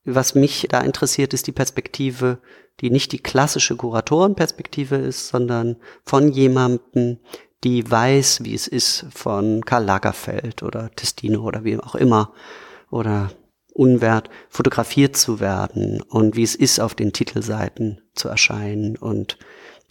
[0.05, 2.39] Was mich da interessiert, ist die Perspektive,
[2.82, 7.20] die nicht die klassische Kuratorenperspektive ist, sondern von jemandem,
[7.64, 12.34] die weiß, wie es ist, von Karl Lagerfeld oder Testino oder wie auch immer
[12.89, 13.32] oder
[13.74, 18.97] Unwert fotografiert zu werden und wie es ist, auf den Titelseiten zu erscheinen.
[18.97, 19.38] Und,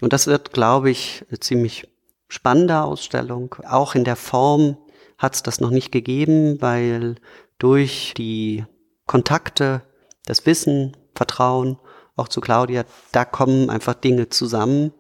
[0.01, 1.89] und das wird, glaube ich, eine ziemlich
[2.29, 3.57] spannende Ausstellung.
[3.68, 4.77] Auch in der Form
[5.18, 7.16] hat es das noch nicht gegeben, weil
[7.59, 8.64] durch die
[9.07, 9.83] Kontakte,
[10.27, 11.79] das Wissen, Vertrauen,
[12.14, 14.93] auch zu Claudia, da kommen einfach Dinge zusammen.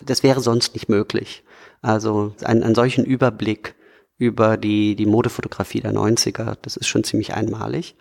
[0.00, 1.44] Das wäre sonst nicht möglich.
[1.80, 3.74] Also einen, einen solchen Überblick
[4.16, 6.56] über die, die Modefotografie der 90er.
[6.62, 7.96] Das ist schon ziemlich einmalig.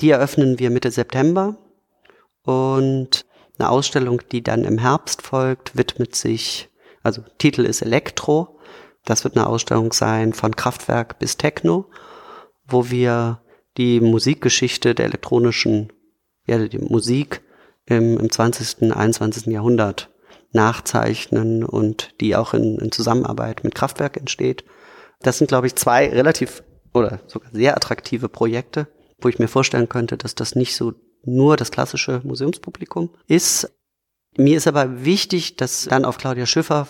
[0.00, 1.56] Die eröffnen wir Mitte September
[2.44, 3.26] und
[3.58, 6.70] eine Ausstellung, die dann im Herbst folgt, widmet sich,
[7.02, 8.60] also Titel ist Elektro.
[9.04, 11.86] Das wird eine Ausstellung sein von Kraftwerk bis Techno,
[12.66, 13.40] wo wir
[13.76, 15.92] die Musikgeschichte der elektronischen,
[16.46, 17.40] ja, die Musik
[17.86, 19.46] im, im 20., 21.
[19.46, 20.10] Jahrhundert
[20.52, 24.64] nachzeichnen und die auch in, in Zusammenarbeit mit Kraftwerk entsteht.
[25.20, 26.62] Das sind, glaube ich, zwei relativ
[26.94, 28.88] oder sogar sehr attraktive Projekte,
[29.20, 30.94] wo ich mir vorstellen könnte, dass das nicht so
[31.24, 33.70] nur das klassische Museumspublikum ist.
[34.36, 36.86] Mir ist aber wichtig, dass dann auf Claudia Schiffer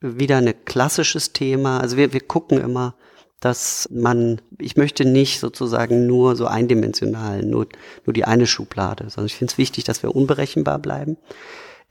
[0.00, 2.96] wieder ein klassisches Thema, also wir, wir gucken immer,
[3.38, 7.68] dass man, ich möchte nicht sozusagen nur so eindimensional, nur,
[8.04, 11.16] nur die eine Schublade, sondern ich finde es wichtig, dass wir unberechenbar bleiben.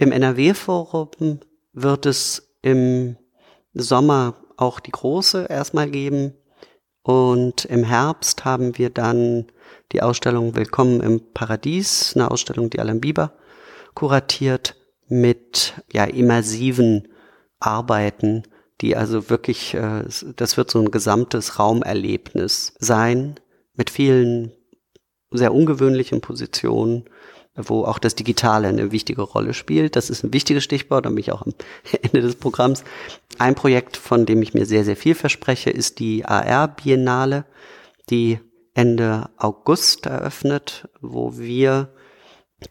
[0.01, 1.41] Im NRW-Forum
[1.73, 3.17] wird es im
[3.73, 6.35] Sommer auch die große erstmal geben.
[7.03, 9.47] Und im Herbst haben wir dann
[9.91, 13.33] die Ausstellung Willkommen im Paradies, eine Ausstellung, die Alan Bieber
[13.93, 14.77] kuratiert
[15.09, 17.09] mit ja immersiven
[17.59, 18.43] Arbeiten,
[18.79, 20.05] die also wirklich, äh,
[20.37, 23.37] das wird so ein gesamtes Raumerlebnis sein
[23.73, 24.53] mit vielen
[25.31, 27.03] sehr ungewöhnlichen Positionen,
[27.67, 29.95] wo auch das Digitale eine wichtige Rolle spielt.
[29.95, 31.53] Das ist ein wichtiges Stichwort, da bin ich auch am
[32.01, 32.83] Ende des Programms.
[33.37, 37.45] Ein Projekt, von dem ich mir sehr, sehr viel verspreche, ist die AR-Biennale,
[38.09, 38.39] die
[38.73, 41.93] Ende August eröffnet, wo wir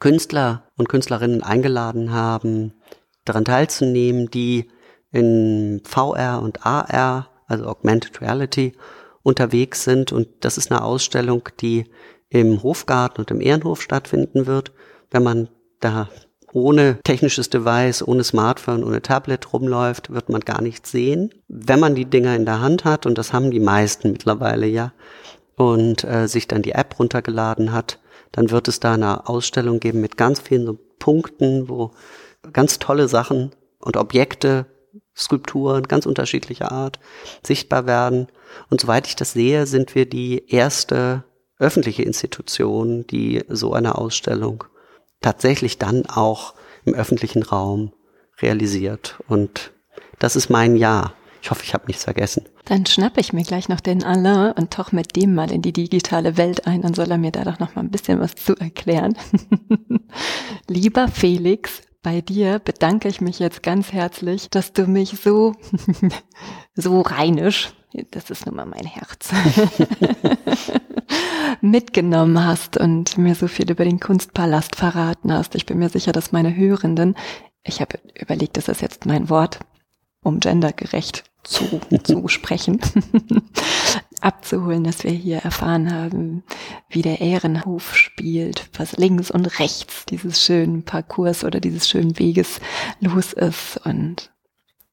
[0.00, 2.74] Künstler und Künstlerinnen eingeladen haben,
[3.24, 4.70] daran teilzunehmen, die
[5.10, 8.74] in VR und AR, also Augmented Reality,
[9.22, 10.12] unterwegs sind.
[10.12, 11.84] Und das ist eine Ausstellung, die
[12.30, 14.72] im Hofgarten und im Ehrenhof stattfinden wird.
[15.10, 15.48] Wenn man
[15.80, 16.08] da
[16.52, 21.30] ohne technisches Device, ohne Smartphone, ohne Tablet rumläuft, wird man gar nichts sehen.
[21.48, 24.92] Wenn man die Dinger in der Hand hat, und das haben die meisten mittlerweile ja,
[25.56, 27.98] und äh, sich dann die App runtergeladen hat,
[28.32, 31.92] dann wird es da eine Ausstellung geben mit ganz vielen so Punkten, wo
[32.52, 34.66] ganz tolle Sachen und Objekte,
[35.16, 37.00] Skulpturen ganz unterschiedlicher Art
[37.42, 38.28] sichtbar werden.
[38.70, 41.24] Und soweit ich das sehe, sind wir die erste
[41.58, 44.64] öffentliche Institution, die so eine Ausstellung
[45.20, 46.54] tatsächlich dann auch
[46.84, 47.92] im öffentlichen Raum
[48.40, 49.18] realisiert.
[49.28, 49.72] Und
[50.18, 51.14] das ist mein Jahr.
[51.42, 52.44] Ich hoffe, ich habe nichts vergessen.
[52.64, 55.72] Dann schnappe ich mir gleich noch den Alain und tauche mit dem mal in die
[55.72, 56.82] digitale Welt ein.
[56.82, 59.16] Dann soll er mir da doch noch mal ein bisschen was zu erklären.
[60.68, 65.54] Lieber Felix, bei dir bedanke ich mich jetzt ganz herzlich, dass du mich so,
[66.74, 67.72] so rheinisch,
[68.10, 69.30] das ist nun mal mein Herz,
[71.60, 75.54] mitgenommen hast und mir so viel über den Kunstpalast verraten hast.
[75.54, 77.16] Ich bin mir sicher, dass meine Hörenden,
[77.62, 79.60] ich habe überlegt, das ist jetzt mein Wort,
[80.22, 82.80] um gendergerecht zu, zu sprechen,
[84.20, 86.42] abzuholen, dass wir hier erfahren haben,
[86.88, 92.60] wie der Ehrenhof spielt, was links und rechts dieses schönen Parcours oder dieses schönen Weges
[93.00, 93.80] los ist.
[93.84, 94.30] Und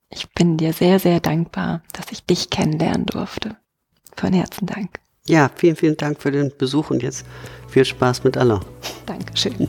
[0.10, 3.58] ich bin dir sehr, sehr dankbar, dass ich dich kennenlernen durfte.
[4.16, 5.05] Von Herzen Dank.
[5.28, 7.26] Ja, vielen, vielen Dank für den Besuch und jetzt
[7.68, 8.62] viel Spaß mit Allah.
[9.08, 9.68] Dankeschön.